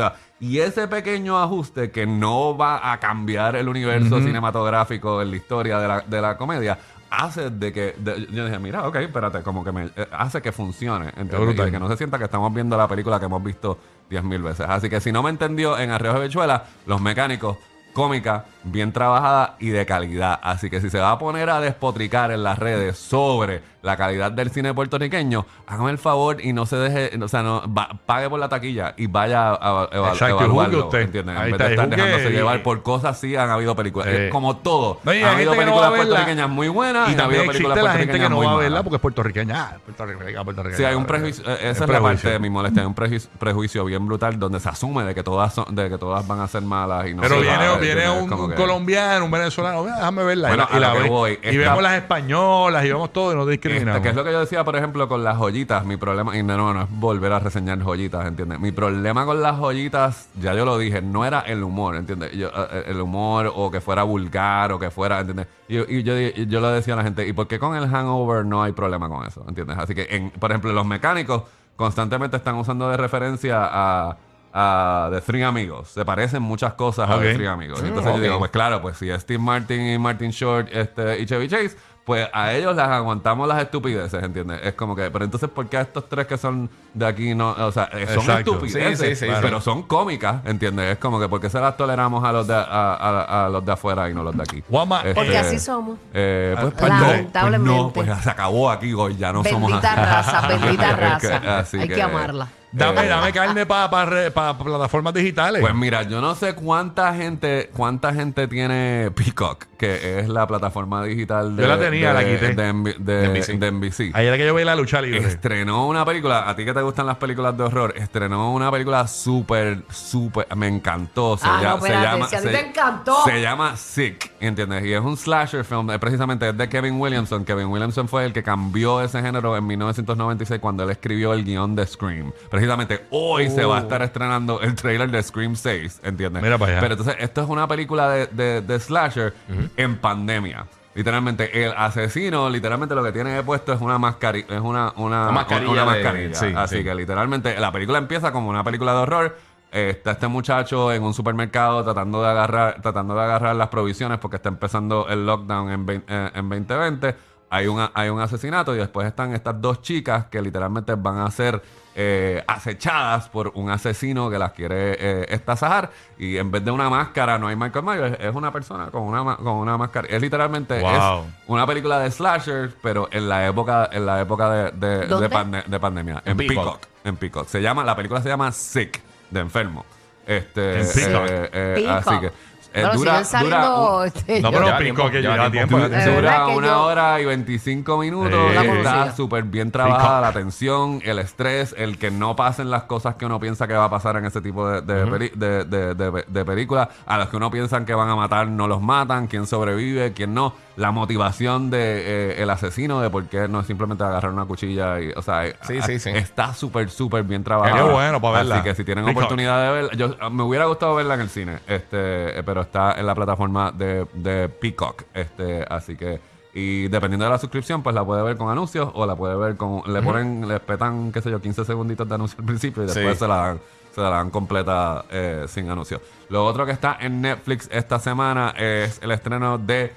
y 0.46 0.58
ese 0.60 0.88
pequeño 0.88 1.38
ajuste 1.38 1.90
que 1.90 2.06
no 2.06 2.56
va 2.56 2.90
a 2.92 2.98
cambiar 3.00 3.54
el 3.56 3.68
universo 3.68 4.18
cinematográfico 4.22 5.20
en 5.22 5.30
la 5.30 5.36
historia 5.36 5.78
de 5.78 5.88
la, 5.88 6.00
de 6.00 6.20
la 6.22 6.36
comedia 6.38 6.78
hace 7.10 7.50
de 7.50 7.72
que 7.72 7.94
de- 7.98 8.26
yo 8.30 8.44
dije 8.46 8.58
mira 8.58 8.86
ok 8.86 8.96
espérate 8.96 9.42
como 9.42 9.64
que 9.64 9.72
me 9.72 9.84
eh, 9.96 10.06
hace 10.12 10.42
que 10.42 10.52
funcione 10.52 11.06
¿entiendes? 11.16 11.54
Y 11.54 11.64
de 11.64 11.70
que 11.70 11.78
no 11.80 11.88
se 11.88 11.96
sienta 11.96 12.18
que 12.18 12.24
estamos 12.24 12.52
viendo 12.52 12.76
la 12.76 12.86
película 12.88 13.18
que 13.18 13.26
hemos 13.26 13.42
visto 13.42 13.78
10.000 14.10 14.42
veces 14.42 14.66
así 14.68 14.88
que 14.90 15.00
si 15.00 15.10
no 15.12 15.22
me 15.22 15.30
entendió 15.30 15.78
en 15.78 15.90
Arreos 15.90 16.14
de 16.16 16.20
Bechuela 16.20 16.64
los 16.86 17.00
mecánicos 17.00 17.56
cómica, 17.94 18.44
bien 18.72 18.92
trabajada 18.92 19.56
y 19.58 19.68
de 19.70 19.84
calidad. 19.86 20.38
Así 20.42 20.70
que 20.70 20.80
si 20.80 20.90
se 20.90 20.98
va 20.98 21.12
a 21.12 21.18
poner 21.18 21.50
a 21.50 21.60
despotricar 21.60 22.30
en 22.30 22.42
las 22.42 22.58
redes 22.58 22.98
sobre 22.98 23.62
la 23.80 23.96
calidad 23.96 24.32
del 24.32 24.50
cine 24.50 24.74
puertorriqueño, 24.74 25.46
hágame 25.66 25.90
el 25.92 25.98
favor 25.98 26.44
y 26.44 26.52
no 26.52 26.66
se 26.66 26.76
deje, 26.76 27.16
o 27.22 27.28
sea, 27.28 27.42
no 27.42 27.62
va- 27.72 27.88
pague 28.06 28.28
por 28.28 28.40
la 28.40 28.48
taquilla 28.48 28.92
y 28.96 29.06
vaya 29.06 29.50
a, 29.50 29.82
a- 29.84 30.08
Exacto, 30.10 30.38
evaluarlo, 30.40 30.84
usted. 30.86 31.00
¿entiendes? 31.02 31.36
Ahí 31.36 31.52
en 31.52 31.56
vez 31.56 31.60
está, 31.60 31.64
de 31.64 31.74
estar 31.74 31.88
dejándose 31.88 32.30
y- 32.30 32.32
llevar 32.32 32.62
por 32.64 32.82
cosas, 32.82 33.18
sí 33.20 33.36
han 33.36 33.48
habido 33.50 33.76
películas. 33.76 34.08
Eh. 34.10 34.28
Como 34.32 34.56
todo. 34.56 34.98
No, 35.04 35.12
han 35.12 35.24
habido 35.24 35.52
no 35.54 35.58
películas 35.60 35.90
puertorriqueñas 35.90 36.48
muy 36.50 36.68
buenas 36.68 37.08
y, 37.08 37.12
Y 37.12 37.14
han 37.14 37.20
habido 37.20 37.46
películas 37.46 37.82
la 37.82 37.92
gente 37.92 38.18
que 38.18 38.28
no 38.28 38.38
va 38.44 38.52
a 38.52 38.56
verla 38.56 38.82
porque 38.82 38.96
es 38.96 39.00
puertorriqueña. 39.02 39.54
Ah, 39.72 39.76
puertorriqueña, 39.84 40.44
puertorriqueña. 40.44 40.76
Sí, 40.76 40.84
hay 40.84 40.94
un 40.96 41.04
prejuicio. 41.06 41.44
eh, 41.48 41.56
Esa 41.60 41.70
es, 41.70 41.80
la 41.80 41.86
prejuicio. 41.86 42.02
parte 42.16 42.30
de 42.30 42.38
mi 42.40 42.50
molestia. 42.50 42.82
Hay 42.82 42.86
un 42.88 42.94
prejuicio, 42.94 43.30
prejuicio 43.38 43.84
bien 43.84 44.04
brutal 44.06 44.38
donde 44.38 44.58
se 44.60 44.68
asume 44.68 45.04
de 45.04 45.14
que 45.14 45.22
todas 45.22 45.54
son, 45.54 45.72
de 45.74 45.88
que 45.88 45.98
todas 45.98 46.26
van 46.26 46.40
a 46.40 46.48
ser 46.48 46.62
malas 46.62 47.06
y 47.06 47.14
no 47.14 47.22
Pero 47.22 47.40
viene, 47.40 47.78
viene 47.80 48.10
un, 48.10 48.32
un 48.32 48.50
colombiano, 48.58 49.24
un 49.24 49.30
venezolano, 49.30 49.82
"Mira, 49.82 49.96
déjame 49.96 50.24
verla. 50.24 50.48
Bueno, 50.48 50.68
y 50.70 50.74
la, 50.74 50.74
y 50.74 50.76
a 50.76 50.80
la 50.80 50.88
lo 50.88 50.94
que 50.96 51.02
ve. 51.04 51.08
voy, 51.08 51.30
y 51.30 51.34
esta- 51.48 51.58
vemos 51.70 51.82
las 51.82 51.92
españolas 51.94 52.84
y 52.84 52.88
vemos 52.88 53.12
todo 53.12 53.32
y 53.32 53.36
no 53.36 53.46
discriminamos. 53.46 53.96
Este, 53.96 54.02
que 54.02 54.08
es 54.10 54.14
lo 54.16 54.24
que 54.24 54.32
yo 54.32 54.40
decía, 54.40 54.64
por 54.64 54.76
ejemplo, 54.76 55.08
con 55.08 55.24
las 55.24 55.36
joyitas. 55.36 55.84
Mi 55.84 55.96
problema, 55.96 56.36
y 56.36 56.42
no, 56.42 56.56
no, 56.56 56.74
no 56.74 56.82
es 56.82 56.88
volver 56.90 57.32
a 57.32 57.38
reseñar 57.38 57.80
joyitas, 57.82 58.26
¿entiendes? 58.26 58.60
Mi 58.60 58.72
problema 58.72 59.24
con 59.24 59.40
las 59.40 59.56
joyitas, 59.58 60.28
ya 60.40 60.54
yo 60.54 60.64
lo 60.64 60.76
dije, 60.78 61.00
no 61.02 61.24
era 61.24 61.40
el 61.40 61.62
humor, 61.62 61.96
¿entiendes? 61.96 62.32
Yo, 62.32 62.48
eh, 62.48 62.84
el 62.88 63.00
humor 63.00 63.52
o 63.54 63.70
que 63.70 63.80
fuera 63.80 64.02
vulgar 64.02 64.72
o 64.72 64.78
que 64.78 64.90
fuera, 64.90 65.20
¿entiendes? 65.20 65.46
Y, 65.68 65.76
y 65.98 66.02
yo, 66.02 66.18
y 66.18 66.46
yo 66.46 66.60
le 66.60 66.68
decía 66.68 66.94
a 66.94 66.96
la 66.96 67.02
gente, 67.04 67.26
¿y 67.26 67.32
por 67.32 67.46
qué 67.46 67.58
con 67.58 67.76
el 67.76 67.88
hangover 67.88 68.44
no 68.44 68.62
hay 68.62 68.72
problema 68.72 69.08
con 69.08 69.26
eso? 69.26 69.44
¿Entiendes? 69.48 69.78
Así 69.78 69.94
que, 69.94 70.06
en, 70.10 70.30
por 70.30 70.50
ejemplo, 70.50 70.72
los 70.72 70.86
mecánicos 70.86 71.42
constantemente 71.76 72.36
están 72.36 72.56
usando 72.56 72.88
de 72.90 72.96
referencia 72.96 73.60
a. 73.70 74.16
a 74.52 75.08
The 75.12 75.20
Three 75.20 75.42
Amigos. 75.42 75.88
Se 75.88 76.04
parecen 76.04 76.42
muchas 76.42 76.74
cosas 76.74 77.08
a. 77.08 77.18
The 77.18 77.34
Three 77.34 77.46
Amigos. 77.46 77.80
Y 77.82 77.88
Entonces 77.88 78.14
yo 78.14 78.20
digo, 78.20 78.38
pues 78.38 78.50
claro, 78.50 78.80
pues 78.82 78.96
si 78.98 79.10
es 79.10 79.22
Steve 79.22 79.38
Martin 79.38 79.80
y 79.86 79.98
Martin 79.98 80.30
Short 80.30 80.68
este, 80.72 81.20
y 81.20 81.26
Chevy 81.26 81.48
Chase, 81.48 81.76
pues 82.04 82.26
a 82.32 82.54
ellos 82.54 82.74
las 82.74 82.88
aguantamos 82.88 83.46
las 83.46 83.60
estupideces, 83.60 84.22
¿entiendes? 84.22 84.60
Es 84.64 84.72
como 84.72 84.96
que, 84.96 85.10
pero 85.10 85.26
entonces, 85.26 85.50
¿por 85.50 85.66
qué 85.68 85.76
a 85.76 85.82
estos 85.82 86.08
tres 86.08 86.26
que 86.26 86.38
son 86.38 86.70
de 86.94 87.04
aquí 87.06 87.34
no? 87.34 87.50
O 87.50 87.70
sea, 87.70 87.90
son 87.90 88.00
Exacto. 88.00 88.52
estupideces, 88.54 89.18
Sí, 89.18 89.26
sí, 89.26 89.30
sí, 89.30 89.38
pero 89.42 89.60
son 89.60 89.82
cómicas, 89.82 90.36
¿entiendes? 90.46 90.92
Es 90.92 90.96
como 90.98 91.20
que, 91.20 91.28
¿por 91.28 91.38
qué 91.38 91.50
se 91.50 91.60
las 91.60 91.76
toleramos 91.76 92.24
a 92.24 92.32
los 92.32 92.46
de, 92.46 92.54
a, 92.54 92.62
a- 92.64 93.44
a 93.44 93.48
los 93.50 93.62
de 93.62 93.72
afuera 93.72 94.08
y 94.08 94.14
no 94.14 94.22
los 94.22 94.34
de 94.34 94.42
aquí? 94.42 94.64
Juanma, 94.70 95.02
Porque 95.02 95.20
Este, 95.20 95.36
así 95.38 95.58
somos. 95.58 95.98
eh, 96.14 96.56
pues, 96.58 96.72
Ah, 96.72 96.76
pues 96.78 96.90
no, 96.92 96.98
pues 96.98 97.10
lamentablemente. 97.10 97.76
no, 97.76 97.92
pues 97.92 98.18
se 98.22 98.30
acabó 98.30 98.70
aquí 98.70 98.94
hoy, 98.94 99.14
ya 99.18 99.30
no 99.30 99.44
somos 99.44 99.70
bendita 99.70 99.92
así. 99.92 100.00
raza, 100.32 100.48
bendita 100.48 100.90
Es 100.90 101.20
que- 101.20 101.28
raza. 101.38 101.58
así 101.58 101.76
Hay 101.78 101.88
que, 101.88 101.94
que- 101.94 102.02
amarla. 102.02 102.48
Dame, 102.72 103.04
eh, 103.04 103.08
dame 103.08 103.32
carne 103.32 103.66
para 103.66 104.56
plataformas 104.58 105.14
digitales. 105.14 105.60
Pues 105.60 105.74
mira, 105.74 106.02
yo 106.02 106.20
no 106.20 106.34
sé 106.34 106.54
cuánta 106.54 107.14
gente, 107.14 107.70
cuánta 107.76 108.12
gente 108.14 108.46
tiene 108.48 109.10
Peacock, 109.14 109.64
que 109.78 110.18
es 110.20 110.28
la 110.28 110.46
plataforma 110.46 111.02
digital 111.04 111.56
de, 111.56 111.62
Yo 111.62 111.68
la 111.68 111.78
tenía, 111.78 112.12
de, 112.12 112.14
la 112.14 112.30
quité. 112.30 112.54
de, 112.54 112.72
NB- 112.74 112.96
de- 112.98 113.28
De 113.28 113.28
NBC. 113.28 113.58
de 113.58 113.70
NBC. 113.70 114.10
Ayer 114.14 114.36
que 114.36 114.46
yo 114.46 114.54
vi 114.54 114.64
la 114.64 114.74
lucha 114.76 115.00
libre. 115.00 115.18
Estrenó 115.26 115.86
una 115.86 116.04
película, 116.04 116.48
a 116.48 116.56
ti 116.56 116.64
que 116.64 116.74
te 116.74 116.82
gustan 116.82 117.06
las 117.06 117.16
películas 117.16 117.56
de 117.56 117.64
horror, 117.64 117.94
estrenó 117.96 118.52
una 118.52 118.70
película 118.70 119.06
súper, 119.06 119.82
súper, 119.90 120.46
me 120.56 120.68
encantó. 120.68 121.36
Se, 121.38 121.46
Ah, 121.46 121.60
llama, 121.62 121.76
no, 121.78 121.86
espérate, 121.86 122.26
si 122.28 122.36
a 122.36 122.40
ti 122.42 122.48
te 122.48 122.60
encantó. 122.68 123.16
Se 123.24 123.40
llama 123.40 123.76
Sick, 123.76 124.32
¿entiendes? 124.40 124.84
Y 124.84 124.92
es 124.92 125.00
un 125.00 125.16
slasher 125.16 125.64
film, 125.64 125.86
precisamente 126.00 126.48
es 126.48 126.56
de 126.56 126.68
Kevin 126.68 127.00
Williamson. 127.00 127.44
Kevin 127.44 127.66
Williamson 127.66 128.08
fue 128.08 128.24
el 128.24 128.32
que 128.32 128.42
cambió 128.42 129.00
ese 129.00 129.20
género 129.22 129.56
en 129.56 129.66
1996 129.66 130.60
cuando 130.60 130.82
él 130.84 130.90
escribió 130.90 131.32
el 131.32 131.44
guion 131.44 131.74
de 131.74 131.86
Scream. 131.86 132.32
Precisamente 132.58 133.06
hoy 133.10 133.48
se 133.50 133.64
va 133.64 133.76
a 133.76 133.80
estar 133.82 134.02
estrenando 134.02 134.60
el 134.60 134.74
trailer 134.74 135.08
de 135.12 135.22
Scream 135.22 135.54
6, 135.54 136.00
¿entiendes? 136.02 136.42
Oh. 136.42 136.44
Mira 136.44 136.58
para 136.58 136.72
allá. 136.72 136.80
Pero 136.80 136.94
entonces, 136.94 137.14
esto 137.20 137.42
es 137.42 137.48
una 137.48 137.68
película 137.68 138.08
de, 138.10 138.26
de- 138.26 138.60
de 138.62 138.80
slasher 138.80 139.32
en 139.76 139.96
pandemia. 139.98 140.66
Literalmente, 140.96 141.64
el 141.64 141.72
asesino, 141.76 142.50
literalmente 142.50 142.96
lo 142.96 143.04
que 143.04 143.12
tiene 143.12 143.40
puesto 143.44 143.72
es 143.72 143.80
una 143.80 143.96
mascarilla. 143.98 144.56
Es 144.56 144.60
una, 144.60 144.92
una, 144.96 145.22
Una 145.28 145.30
mascarilla 145.30 145.70
una 145.70 145.80
de- 145.82 146.02
mascarilla. 146.02 146.34
sí, 146.34 146.46
Así 146.56 146.78
sí. 146.78 146.82
que 146.84 146.92
literalmente 146.96 147.60
la 147.60 147.70
película 147.70 147.98
empieza 147.98 148.32
como 148.32 148.48
una 148.50 148.64
película 148.64 148.90
de 148.92 148.98
horror. 148.98 149.38
Eh, 149.70 149.90
está 149.90 150.10
este 150.12 150.26
muchacho 150.26 150.92
en 150.92 151.04
un 151.04 151.14
supermercado 151.14 151.84
tratando 151.84 152.20
de 152.22 152.28
agarrar, 152.28 152.82
tratando 152.82 153.14
de 153.14 153.20
agarrar 153.22 153.54
las 153.54 153.68
provisiones 153.68 154.18
porque 154.18 154.36
está 154.36 154.48
empezando 154.48 155.06
el 155.08 155.24
lockdown 155.24 155.70
en, 155.70 155.86
vein- 155.86 156.04
eh, 156.08 156.30
en 156.34 156.48
2020. 156.48 157.14
Hay, 157.50 157.66
una, 157.66 157.90
hay 157.94 158.08
un 158.10 158.20
asesinato 158.20 158.74
y 158.74 158.78
después 158.78 159.06
están 159.06 159.32
estas 159.34 159.60
dos 159.60 159.80
chicas 159.80 160.26
que 160.26 160.42
literalmente 160.42 160.94
van 160.94 161.18
a 161.18 161.30
ser 161.30 161.62
eh, 161.94 162.44
acechadas 162.46 163.28
por 163.30 163.52
un 163.54 163.70
asesino 163.70 164.28
que 164.30 164.38
las 164.38 164.52
quiere 164.52 164.96
eh, 165.00 165.26
estasajar. 165.30 165.90
Y 166.18 166.36
en 166.36 166.50
vez 166.50 166.62
de 166.64 166.70
una 166.70 166.90
máscara, 166.90 167.38
no 167.38 167.48
hay 167.48 167.56
Michael 167.56 167.84
Myers, 167.84 168.16
es 168.20 168.34
una 168.34 168.52
persona 168.52 168.86
con 168.90 169.02
una, 169.02 169.24
ma- 169.24 169.36
con 169.36 169.54
una 169.54 169.76
máscara. 169.78 170.06
Es 170.08 170.20
literalmente 170.20 170.78
Wow. 170.80 171.24
es 171.24 171.26
una 171.46 171.66
película 171.66 171.98
de 172.00 172.10
slasher, 172.10 172.72
pero 172.82 173.08
en 173.10 173.28
la 173.28 173.46
época, 173.46 173.88
en 173.92 174.04
la 174.06 174.20
época 174.20 174.50
de, 174.50 174.70
de, 174.72 175.06
de 175.06 175.30
pande- 175.30 175.64
de 175.64 175.80
pandemia. 175.80 176.22
En 176.26 176.32
En 176.32 176.36
Peacock. 176.36 176.54
Peacock. 176.64 176.80
En 177.04 177.16
Peacock. 177.16 177.48
Se 177.48 177.62
llama, 177.62 177.82
la 177.82 177.96
película 177.96 178.20
se 178.22 178.28
llama 178.28 178.52
Sick, 178.52 179.00
de 179.30 179.40
enfermo. 179.40 179.84
Este, 180.26 180.80
En 180.82 180.86
Peacock. 180.92 181.26
eh, 181.30 181.50
eh, 181.52 181.72
Peacock. 181.76 182.06
así 182.08 182.20
que 182.20 182.32
eh, 182.78 182.82
Bueno, 182.82 182.98
dura, 182.98 183.24
siguen 183.24 183.44
dura, 183.44 183.56
saliendo, 183.62 183.98
un- 183.98 184.06
este, 184.06 184.40
no, 184.40 184.50
yo- 184.52 184.58
pero 184.58 184.64
pico 184.66 184.78
tiempo, 184.78 185.10
que 185.10 185.20
lleva 185.22 185.34
lleva 185.34 185.50
tiempo. 185.50 185.76
tiempo. 185.78 186.10
Dura 186.14 186.44
que 186.46 186.56
una 186.56 186.66
yo- 186.66 186.84
hora 186.84 187.20
y 187.20 187.24
25 187.24 187.98
minutos. 187.98 188.40
Sí. 188.52 188.68
Está 188.68 189.16
súper 189.16 189.44
bien 189.44 189.70
trabajada 189.70 190.20
la 190.20 190.32
tensión, 190.32 191.00
el 191.04 191.18
estrés, 191.18 191.74
el 191.78 191.98
que 191.98 192.10
no 192.10 192.36
pasen 192.36 192.70
las 192.70 192.84
cosas 192.84 193.14
que 193.16 193.26
uno 193.26 193.38
piensa 193.40 193.66
que 193.66 193.74
va 193.74 193.84
a 193.84 193.90
pasar 193.90 194.16
en 194.16 194.24
ese 194.26 194.40
tipo 194.40 194.68
de, 194.68 194.80
de, 194.82 195.06
peli- 195.06 195.32
de, 195.34 195.64
de- 195.64 195.94
de- 195.94 196.24
de 196.26 196.44
películas. 196.44 196.88
A 197.06 197.18
los 197.18 197.28
que 197.28 197.36
uno 197.36 197.50
piensa 197.50 197.84
que 197.84 197.94
van 197.94 198.08
a 198.08 198.16
matar, 198.16 198.48
no 198.48 198.66
los 198.68 198.80
matan. 198.82 199.26
Quién 199.26 199.46
sobrevive, 199.46 200.12
quién 200.12 200.34
no. 200.34 200.54
La 200.76 200.90
motivación 200.92 201.70
de 201.70 201.78
eh, 201.80 202.42
el 202.42 202.50
asesino 202.50 203.00
de 203.00 203.10
por 203.10 203.24
qué 203.26 203.48
no 203.48 203.60
es 203.60 203.66
simplemente 203.66 204.04
agarrar 204.04 204.32
una 204.32 204.44
cuchilla 204.44 205.00
y, 205.00 205.10
o 205.10 205.22
sea, 205.22 205.46
eh, 205.46 205.56
Sí, 205.62 205.80
sí, 205.82 205.98
sí. 205.98 206.10
está 206.10 206.54
súper, 206.54 206.88
súper 206.90 207.24
bien 207.24 207.42
trabajada. 207.42 207.76
Qué 207.76 207.82
bueno 207.92 208.20
para 208.20 208.38
verla. 208.38 208.54
Así 208.56 208.64
que 208.64 208.74
si 208.74 208.84
tienen 208.84 209.04
Peacock. 209.04 209.22
oportunidad 209.24 209.62
de 209.66 209.72
verla, 209.72 209.90
yo 209.94 210.30
me 210.30 210.42
hubiera 210.44 210.66
gustado 210.66 210.94
verla 210.94 211.14
en 211.14 211.20
el 211.22 211.28
cine, 211.30 211.58
este, 211.66 212.38
eh, 212.38 212.42
pero 212.44 212.60
está 212.68 212.92
en 212.98 213.06
la 213.06 213.14
plataforma 213.14 213.72
de, 213.72 214.06
de 214.14 214.48
Peacock, 214.48 215.02
este, 215.14 215.64
así 215.68 215.96
que 215.96 216.20
y 216.54 216.88
dependiendo 216.88 217.24
de 217.24 217.30
la 217.30 217.38
suscripción, 217.38 217.82
pues 217.82 217.94
la 217.94 218.04
puede 218.04 218.22
ver 218.22 218.36
con 218.36 218.50
anuncios 218.50 218.90
o 218.94 219.06
la 219.06 219.14
puede 219.14 219.36
ver 219.36 219.56
con 219.56 219.82
le 219.86 220.02
ponen, 220.02 220.48
le 220.48 220.58
petan, 220.60 221.12
qué 221.12 221.20
sé 221.20 221.30
yo, 221.30 221.40
15 221.40 221.64
segunditos 221.64 222.08
de 222.08 222.14
anuncio 222.14 222.36
al 222.40 222.46
principio 222.46 222.82
y 222.82 222.86
después 222.86 223.12
Sí. 223.14 223.18
se 223.24 223.28
la 223.28 223.36
dan 223.36 223.60
se 223.94 224.00
la 224.02 224.10
dan 224.10 224.30
completa 224.30 225.04
eh, 225.10 225.44
sin 225.48 225.68
anuncios. 225.70 226.00
Lo 226.28 226.44
otro 226.46 226.64
que 226.66 226.72
está 226.72 226.96
en 227.00 227.20
Netflix 227.20 227.68
esta 227.72 227.98
semana 227.98 228.54
es 228.56 229.00
el 229.02 229.10
estreno 229.10 229.58
de 229.58 229.92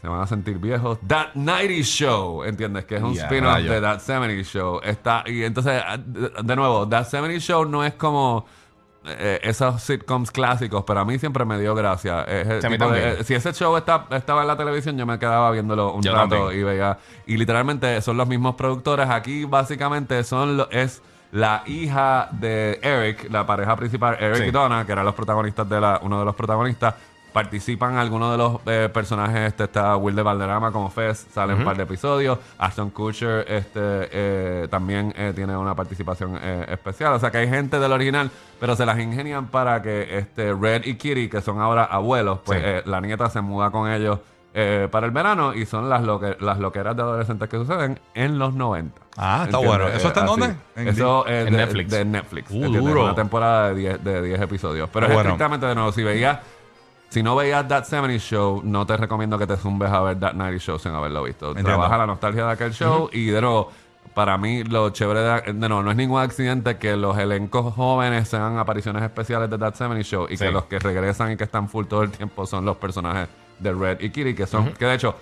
se 0.00 0.06
van 0.08 0.20
a 0.20 0.26
sentir 0.26 0.58
viejos. 0.58 0.98
That 1.06 1.34
90 1.34 1.82
Show, 1.82 2.44
¿entiendes? 2.44 2.84
Que 2.84 2.96
es 2.96 3.02
un 3.02 3.14
Ya, 3.14 3.24
spin-off 3.24 3.58
de 3.58 3.80
That 3.80 3.98
70 4.00 4.44
Show. 4.44 4.80
Está, 4.84 5.24
y 5.26 5.42
entonces, 5.42 5.82
de 6.06 6.56
nuevo, 6.56 6.88
That 6.88 7.04
70 7.08 7.40
Show 7.40 7.64
no 7.64 7.84
es 7.84 7.94
como 7.94 8.46
eh, 9.06 9.40
esos 9.42 9.80
sitcoms 9.82 10.30
clásicos, 10.30 10.84
pero 10.86 11.00
a 11.00 11.04
mí 11.04 11.18
siempre 11.18 11.44
me 11.44 11.58
dio 11.58 11.74
gracia. 11.74 12.22
Es 12.24 12.46
el 12.48 12.60
Sí, 12.60 12.66
a 12.66 12.70
mí 12.70 12.76
tipo 12.78 12.90
de- 12.90 13.00
también. 13.00 13.20
eh, 13.20 13.24
si 13.24 13.34
ese 13.34 13.52
show 13.52 13.76
está, 13.76 14.06
estaba 14.10 14.42
en 14.42 14.48
la 14.48 14.56
televisión, 14.56 14.96
yo 14.98 15.06
me 15.06 15.18
quedaba 15.18 15.50
viéndolo 15.50 15.92
un 15.92 16.02
Yo 16.02 16.12
rato 16.14 16.36
también. 16.36 16.60
y 16.60 16.62
veía. 16.64 16.98
Y 17.26 17.36
literalmente 17.36 18.00
son 18.02 18.16
los 18.16 18.26
mismos 18.28 18.54
productores. 18.56 19.08
Aquí 19.08 19.44
básicamente 19.44 20.22
son 20.24 20.56
lo- 20.58 20.70
es 20.70 21.00
la 21.32 21.62
hija 21.66 22.28
de 22.32 22.78
Eric, 22.82 23.30
la 23.30 23.46
pareja 23.46 23.76
principal, 23.76 24.16
Eric 24.18 24.36
Sí. 24.42 24.44
y 24.44 24.50
Donna, 24.50 24.84
que 24.86 24.92
eran 24.92 25.04
los 25.04 25.14
protagonistas 25.14 25.68
de 25.68 25.80
la, 25.80 26.00
uno 26.02 26.18
de 26.18 26.24
los 26.24 26.34
protagonistas. 26.34 26.94
Participan 27.32 27.96
algunos 27.96 28.32
de 28.32 28.38
los 28.38 28.60
eh, 28.66 28.88
personajes. 28.92 29.48
Este 29.48 29.64
está 29.64 29.96
Will 29.96 30.16
de 30.16 30.22
Valderrama 30.22 30.72
como 30.72 30.90
Fez, 30.90 31.26
sale 31.32 31.52
en 31.52 31.60
un 31.60 31.64
par 31.64 31.76
de 31.76 31.82
episodios. 31.84 32.38
Ashton 32.58 32.90
Kutcher 32.90 33.44
este, 33.48 33.80
eh, 33.82 34.68
también 34.70 35.12
eh, 35.16 35.32
tiene 35.34 35.56
una 35.56 35.74
participación 35.74 36.36
especial. 36.68 37.12
O 37.12 37.18
sea 37.18 37.30
que 37.30 37.38
hay 37.38 37.48
gente 37.48 37.78
del 37.78 37.92
original. 37.92 38.30
pero 38.58 38.74
se 38.74 38.84
las 38.86 38.98
ingenian 38.98 39.46
para 39.46 39.82
que 39.82 40.18
este 40.18 40.52
Red 40.52 40.84
y 40.86 40.94
Kitty, 40.96 41.28
que 41.28 41.40
son 41.40 41.60
ahora 41.60 41.84
abuelos, 41.84 42.40
pues 42.44 42.58
Sí. 42.58 42.64
eh, 42.66 42.82
la 42.86 43.00
nieta 43.00 43.30
se 43.30 43.40
muda 43.40 43.70
con 43.70 43.88
ellos 43.90 44.18
eh, 44.54 44.88
para 44.90 45.06
el 45.06 45.12
verano 45.12 45.54
y 45.54 45.64
son 45.66 45.88
las, 45.88 46.02
loque- 46.02 46.36
las 46.40 46.58
loqueras 46.58 46.96
de 46.96 47.02
adolescentes 47.02 47.48
que 47.48 47.56
suceden 47.56 48.00
en 48.14 48.38
los 48.40 48.54
90. 48.54 49.00
Ah, 49.16 49.42
está 49.44 49.58
¿Entiendes? 49.58 49.68
bueno. 49.68 49.88
¿Eso 49.96 50.08
está 50.08 50.20
en 50.20 50.26
dónde? 50.26 50.54
En 50.74 50.88
Eso 50.88 51.26
es 51.26 51.46
en 51.46 51.52
de 51.52 51.58
Netflix. 51.58 51.90
De 51.90 52.04
Netflix. 52.04 52.50
Uh, 52.50 52.64
duro. 52.72 53.04
Una 53.04 53.14
temporada 53.14 53.68
de 53.68 53.74
10, 53.76 54.02
de 54.04 54.22
10 54.22 54.40
episodios. 54.40 54.88
Pero 54.92 55.06
Ah, 55.06 55.08
es 55.10 55.14
bueno. 55.14 55.28
estrictamente 55.30 55.66
de 55.66 55.74
nuevo. 55.76 55.92
Si 55.92 56.02
veías, 56.02 56.38
si 57.08 57.22
no 57.22 57.34
veías 57.36 57.66
That 57.68 57.84
70 57.84 58.18
Show, 58.18 58.60
no 58.64 58.86
te 58.86 58.96
recomiendo 58.96 59.38
que 59.38 59.46
te 59.46 59.56
zumbes 59.56 59.90
a 59.90 60.00
ver 60.02 60.18
That 60.20 60.34
90 60.34 60.58
Show 60.58 60.78
sin 60.78 60.92
haberlo 60.92 61.22
visto. 61.22 61.48
Entiendo. 61.48 61.70
Trabaja 61.70 61.96
la 61.98 62.06
nostalgia 62.06 62.44
de 62.46 62.52
aquel 62.52 62.72
show 62.72 63.08
y 63.12 63.26
de 63.26 63.40
nuevo. 63.40 63.70
Para 64.14 64.36
mí, 64.36 64.64
lo 64.64 64.90
chévere 64.90 65.20
de, 65.20 65.52
de 65.52 65.68
nuevo, 65.68 65.82
no 65.82 65.90
es 65.92 65.96
ningún 65.96 66.20
accidente 66.20 66.76
que 66.78 66.96
los 66.96 67.16
elencos 67.18 67.72
jóvenes 67.74 68.26
sean 68.28 68.58
apariciones 68.58 69.02
especiales 69.02 69.48
de 69.48 69.58
That 69.58 69.74
70 69.74 70.02
Show 70.02 70.26
y 70.28 70.36
Sí. 70.36 70.44
que 70.44 70.50
los 70.50 70.64
que 70.64 70.78
regresan 70.78 71.32
y 71.32 71.36
que 71.36 71.44
están 71.44 71.68
full 71.68 71.84
todo 71.86 72.02
el 72.02 72.10
tiempo 72.10 72.44
son 72.46 72.64
los 72.64 72.76
personajes 72.78 73.28
de 73.60 73.72
Red 73.72 74.00
y 74.00 74.10
Kitty, 74.10 74.34
que 74.34 74.46
son, 74.46 74.72
que 74.72 74.86
de 74.86 74.94
hecho, 74.94 75.14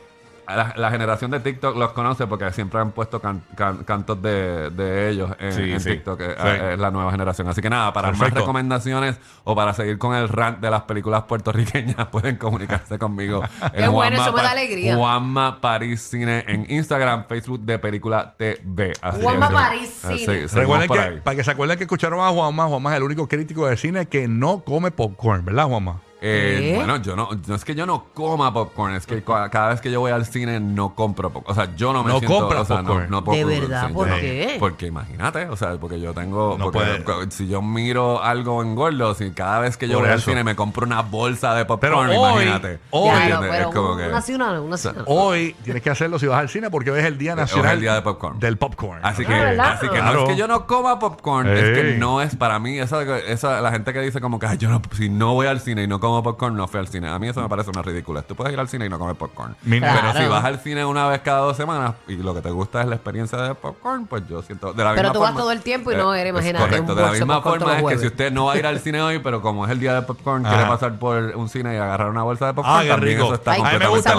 la, 0.48 0.72
la 0.76 0.90
generación 0.90 1.30
de 1.30 1.40
TikTok 1.40 1.76
los 1.76 1.92
conoce 1.92 2.26
porque 2.26 2.50
siempre 2.52 2.80
han 2.80 2.92
puesto 2.92 3.20
can- 3.20 3.42
can- 3.56 3.84
cantos 3.84 4.20
de, 4.22 4.70
de 4.70 5.10
ellos 5.10 5.30
en, 5.38 5.52
Sí, 5.52 5.72
en 5.72 5.80
sí. 5.80 5.90
TikTok. 5.90 6.20
eh, 6.20 6.34
Sí. 6.36 6.48
Es 6.72 6.78
la 6.78 6.90
nueva 6.90 7.10
generación. 7.10 7.48
Así 7.48 7.60
que 7.60 7.70
nada, 7.70 7.92
para 7.92 8.08
más 8.10 8.18
Perfecto. 8.18 8.40
recomendaciones 8.40 9.18
o 9.44 9.54
para 9.56 9.72
seguir 9.74 9.98
con 9.98 10.14
el 10.14 10.28
rant 10.28 10.60
de 10.60 10.70
las 10.70 10.82
películas 10.82 11.24
puertorriqueñas, 11.24 12.06
pueden 12.12 12.36
comunicarse 12.36 12.98
conmigo. 12.98 13.42
en 13.62 13.70
Qué 13.72 13.88
bueno, 13.88 14.20
eso 14.22 14.32
me 14.32 14.42
da 14.42 14.50
alegría. 14.52 14.96
Juanma 14.96 15.60
París 15.60 16.00
Cine 16.02 16.44
en 16.46 16.66
Instagram, 16.70 17.26
Facebook 17.28 17.60
de 17.60 17.78
Película 17.78 18.34
TV. 18.36 18.92
Así 19.00 19.22
Juanma 19.22 19.50
París 19.50 20.04
así, 20.04 20.18
Cine. 20.18 20.46
Recuerden 20.46 20.88
que, 20.88 21.20
para 21.22 21.36
que 21.36 21.44
se 21.44 21.50
acuerden 21.50 21.78
que 21.78 21.84
escucharon 21.84 22.20
a 22.20 22.28
Juanma, 22.30 22.66
Juanma 22.66 22.90
es 22.92 22.96
el 22.98 23.02
único 23.02 23.26
crítico 23.28 23.66
de 23.66 23.76
cine 23.76 24.06
que 24.06 24.28
no 24.28 24.60
come 24.60 24.90
popcorn, 24.90 25.44
¿verdad, 25.44 25.66
Juanma? 25.66 26.00
Eh, 26.20 26.73
bueno, 26.76 26.96
yo 27.02 27.14
no, 27.14 27.28
no 27.46 27.54
es 27.54 27.64
que 27.64 27.75
yo 27.75 27.85
no 27.85 28.06
coma 28.14 28.52
popcorn, 28.52 28.94
es 28.94 29.06
que 29.06 29.23
cua- 29.25 29.50
cada 29.50 29.68
vez 29.68 29.80
que 29.82 29.90
yo 29.90 30.00
voy 30.00 30.12
al 30.12 30.25
cine 30.25 30.58
no 30.61 30.94
compro 30.94 31.30
popcorn. 31.30 31.52
O 31.52 31.54
sea, 31.62 31.75
yo 31.76 31.92
no 31.92 32.02
me 32.02 32.11
No 32.12 32.18
siento. 32.20 32.38
compras 32.38 32.62
o 32.62 32.64
sea, 32.64 32.76
no- 32.82 32.88
popcorn. 32.88 33.11
no 33.11 33.20
¿De 33.20 33.44
verdad? 33.44 33.87
sí, 33.88 33.92
¿Por 33.92 34.08
yo- 34.08 34.14
qué? 34.16 34.56
Porque 34.58 34.87
imagínate, 34.87 35.46
o 35.49 35.56
sea, 35.56 35.76
porque 35.76 36.00
yo 36.00 36.14
tengo. 36.14 36.56
No 36.58 36.64
porque 36.73 37.02
puede. 37.04 37.30
si 37.30 37.46
yo 37.49 37.61
miro 37.61 38.23
algo 38.23 38.62
en 38.62 38.75
gordo, 38.75 39.14
si 39.14 39.30
cada 39.32 39.61
vez 39.61 39.76
que 39.76 39.88
yo 39.88 39.94
Por 39.99 40.04
voy 40.04 40.12
al 40.12 40.18
eso. 40.18 40.30
cine 40.30 40.42
me 40.42 40.56
compro 40.56 40.87
una 40.87 41.02
bolsa 41.02 41.54
de 41.54 41.64
Pero 41.66 41.78
popcorn, 41.96 42.08
hoy- 42.11 42.16
imagínate. 42.44 42.78
hoy- 42.90 43.11
pero 43.40 43.54
es 43.54 43.66
como 43.75 43.96
que. 43.96 44.02
una 44.04 44.12
nacional, 44.12 44.58
una 44.61 44.70
nacional. 44.70 45.04
Hoy 45.06 45.54
tienes 45.64 45.82
que 45.82 45.90
hacerlo 45.90 46.18
si 46.18 46.26
vas 46.26 46.38
al 46.40 46.49
cine 46.49 46.70
porque 46.70 46.90
hoy 46.90 47.00
es 47.00 47.04
el 47.06 47.18
Día 47.18 47.32
Hoy 47.35 47.40
Nacional 47.40 47.66
es 47.66 47.73
el 47.75 47.80
día 47.80 47.94
de 47.94 48.02
popcorn. 48.02 48.38
del 48.40 48.56
popcorn. 48.56 49.00
Así 49.04 49.23
¿ok? 49.23 49.28
que, 49.28 49.35
¿verdad? 49.35 49.73
así 49.75 49.88
que 49.88 49.96
no 49.99 50.02
Claro. 50.02 50.23
es 50.25 50.28
que 50.30 50.37
yo 50.37 50.49
no 50.49 50.66
coma 50.66 50.99
popcorn, 50.99 51.49
es 51.49 51.62
Ey. 51.62 51.75
que 51.75 51.99
no 51.99 52.23
es 52.23 52.35
para 52.37 52.58
mí. 52.58 52.78
Esa, 52.78 53.02
esa, 53.18 53.61
la 53.61 53.70
gente 53.70 53.92
que 53.92 54.00
dice 54.00 54.20
como 54.20 54.38
que 54.38 54.46
"Ay, 54.46 54.56
yo 54.58 54.70
no, 54.70 54.80
si 54.96 55.08
no 55.11 55.35
voy 55.35 55.46
al 55.46 55.61
cine 55.61 55.82
y 55.82 55.87
no 55.87 56.00
como 56.06 56.22
popcorn, 56.22 56.56
no 56.56 56.66
fui 56.68 56.80
al 56.80 56.88
cine. 56.88 57.08
A 57.08 57.18
mí 57.18 57.28
eso 57.28 57.40
me 57.42 57.48
parece 57.48 57.70
una 57.70 57.82
ridícula. 57.82 58.22
Tú 58.22 58.34
puedes 58.34 58.52
ir 58.52 58.58
al 58.60 58.68
cine 58.68 58.86
y 58.86 58.88
no 58.88 58.98
comer 58.98 59.16
popcorn. 59.16 59.56
Pero 59.68 60.12
si 60.14 60.25
vas 60.26 60.44
al 60.44 60.58
cine 60.60 60.84
una 60.84 61.06
vez 61.08 61.20
cada 61.20 61.40
dos 61.40 61.56
semanas 61.56 61.94
y 62.08 62.16
lo 62.16 62.34
que 62.34 62.40
te 62.40 62.50
gusta 62.50 62.80
es 62.82 62.86
la 62.88 62.96
experiencia 62.96 63.38
de 63.38 63.54
popcorn, 63.54 64.06
pues 64.06 64.22
yo 64.28 64.42
siento. 64.42 64.72
De 64.72 64.82
la 64.84 64.90
Pero 64.94 65.02
misma 65.08 65.12
tú 65.12 65.20
vas 65.20 65.28
forma- 65.30 65.40
todo 65.40 65.52
el 65.52 65.60
tiempo 65.62 65.92
y 65.92 65.96
no 65.96 66.14
eres, 66.14 66.26
es 66.26 66.30
imagínate, 66.40 66.64
Correcto. 66.64 66.92
un 66.92 66.98
De 66.98 67.02
la 67.04 67.10
misma 67.12 67.42
forma 67.42 67.78
es 67.78 67.84
que 67.84 67.98
si 67.98 68.06
usted 68.06 68.32
no 68.32 68.46
va 68.46 68.52
a 68.54 68.56
ir 68.58 68.66
al 68.66 68.80
cine 68.80 69.00
hoy, 69.02 69.18
pero 69.18 69.40
como 69.42 69.64
es 69.64 69.70
el 69.70 69.80
día 69.80 69.94
de 69.94 70.02
popcorn, 70.02 70.44
Ajá. 70.46 70.54
quiere 70.56 70.70
pasar 70.70 70.98
por 70.98 71.16
un 71.36 71.48
cine 71.48 71.75
y 71.75 71.76
agarrar 71.78 72.10
una 72.10 72.22
bolsa 72.22 72.46
de 72.46 72.54
popcorn, 72.54 72.78
Ah, 72.78 72.82
qué 72.82 72.88
también 72.88 73.16
rico. 73.16 73.26
eso 73.26 73.34
está 73.34 73.52
Ay, 73.52 73.60
a 73.60 73.72
mí 73.72 73.78
me 73.78 73.86
gusta 73.88 74.14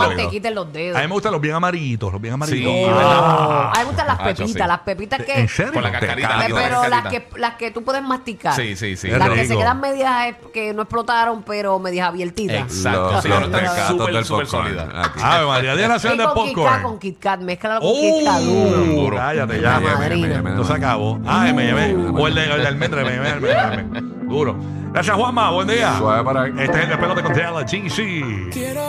los 0.52 0.74
dedos. 0.74 0.98
A 0.98 1.02
mí 1.02 1.08
me 1.08 1.14
gustan 1.14 1.32
los 1.32 1.42
bien 1.42 1.56
amarillitos, 1.56 2.12
los 2.12 2.22
bien 2.22 2.34
amarillitos. 2.34 2.74
Sí, 2.74 2.84
¿verdad? 2.86 3.68
a 3.68 3.72
mí 3.74 3.80
me 3.80 3.86
gustan 3.86 4.08
las 4.08 4.20
Ah, 4.20 4.24
pepitas, 4.24 4.52
sí. 4.52 4.58
las 4.68 4.80
pepitas 4.80 5.22
que... 5.24 5.40
¿En 5.42 5.48
serio? 5.48 5.74
Con 5.74 5.84
la 5.84 5.92
cascarita. 5.92 6.46
pero 6.54 6.88
las 6.88 7.08
que, 7.08 7.28
las 7.36 7.54
que 7.56 7.72
tú 7.72 7.84
puedes 7.84 8.04
masticar. 8.04 8.54
Sí, 8.56 8.76
sí, 8.76 8.96
sí. 8.96 9.10
Las 9.10 9.30
que 9.30 9.46
se 9.46 9.56
quedan 9.58 9.80
medias, 9.80 10.28
eh, 10.28 10.38
que 10.54 10.74
no 10.74 10.84
explotaron, 10.84 11.44
pero 11.44 11.77
medias 11.80 12.08
abiertitas. 12.08 12.56
Exacto. 12.62 13.12
Los, 13.12 13.22
Sí, 13.24 13.28
los 13.30 13.38
pero 13.40 13.46
está 13.48 13.60
tecatos 13.60 13.88
súper, 13.98 14.14
del 14.16 14.26
súper 14.26 14.46
popcorn. 14.48 14.66
sólida. 14.68 15.02
Aquí. 15.04 15.20
Ave 15.24 15.46
María, 15.46 15.76
Día 15.76 15.88
Nacional 15.88 16.18
del 16.18 16.28
con 16.28 16.36
Kit 16.48 16.56
Kat, 16.56 16.64
popcorn. 16.64 16.84
con 16.84 17.00
Kit 17.00 17.20
Kat, 17.20 17.40
mezclalo 17.42 17.82
con 17.82 17.94
Kit 17.94 18.26
Kat 18.26 18.40
duro. 18.42 18.82
¡Uh! 18.82 18.86
Duro. 19.02 19.18
Cállate 19.18 19.62
La 19.62 19.80
ya. 19.82 20.50
Esto 20.50 20.64
se 20.64 20.74
acabó. 20.74 21.20
Ay, 21.26 21.54
me 21.54 21.66
llevé. 21.66 21.96
O 21.96 22.28
el 22.28 22.36
de, 22.36 22.44
el 22.54 22.62
de 22.62 22.68
almendra, 22.68 23.04
me 23.04 23.12
llevé. 23.12 23.84
Duro. 24.28 24.56
Gracias, 24.94 25.16
Juanma. 25.16 25.52
Buen 25.52 25.68
día. 25.68 25.96
Suave 25.98 26.24
para. 26.24 26.48
Este 26.48 26.64
es 26.64 26.84
el 26.84 26.90
despelote 26.90 27.22
con 27.24 27.34
TLGC. 27.34 28.50
Quiero 28.52 28.84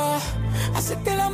hacerte 0.74 1.12
el 1.12 1.20
amor. 1.20 1.28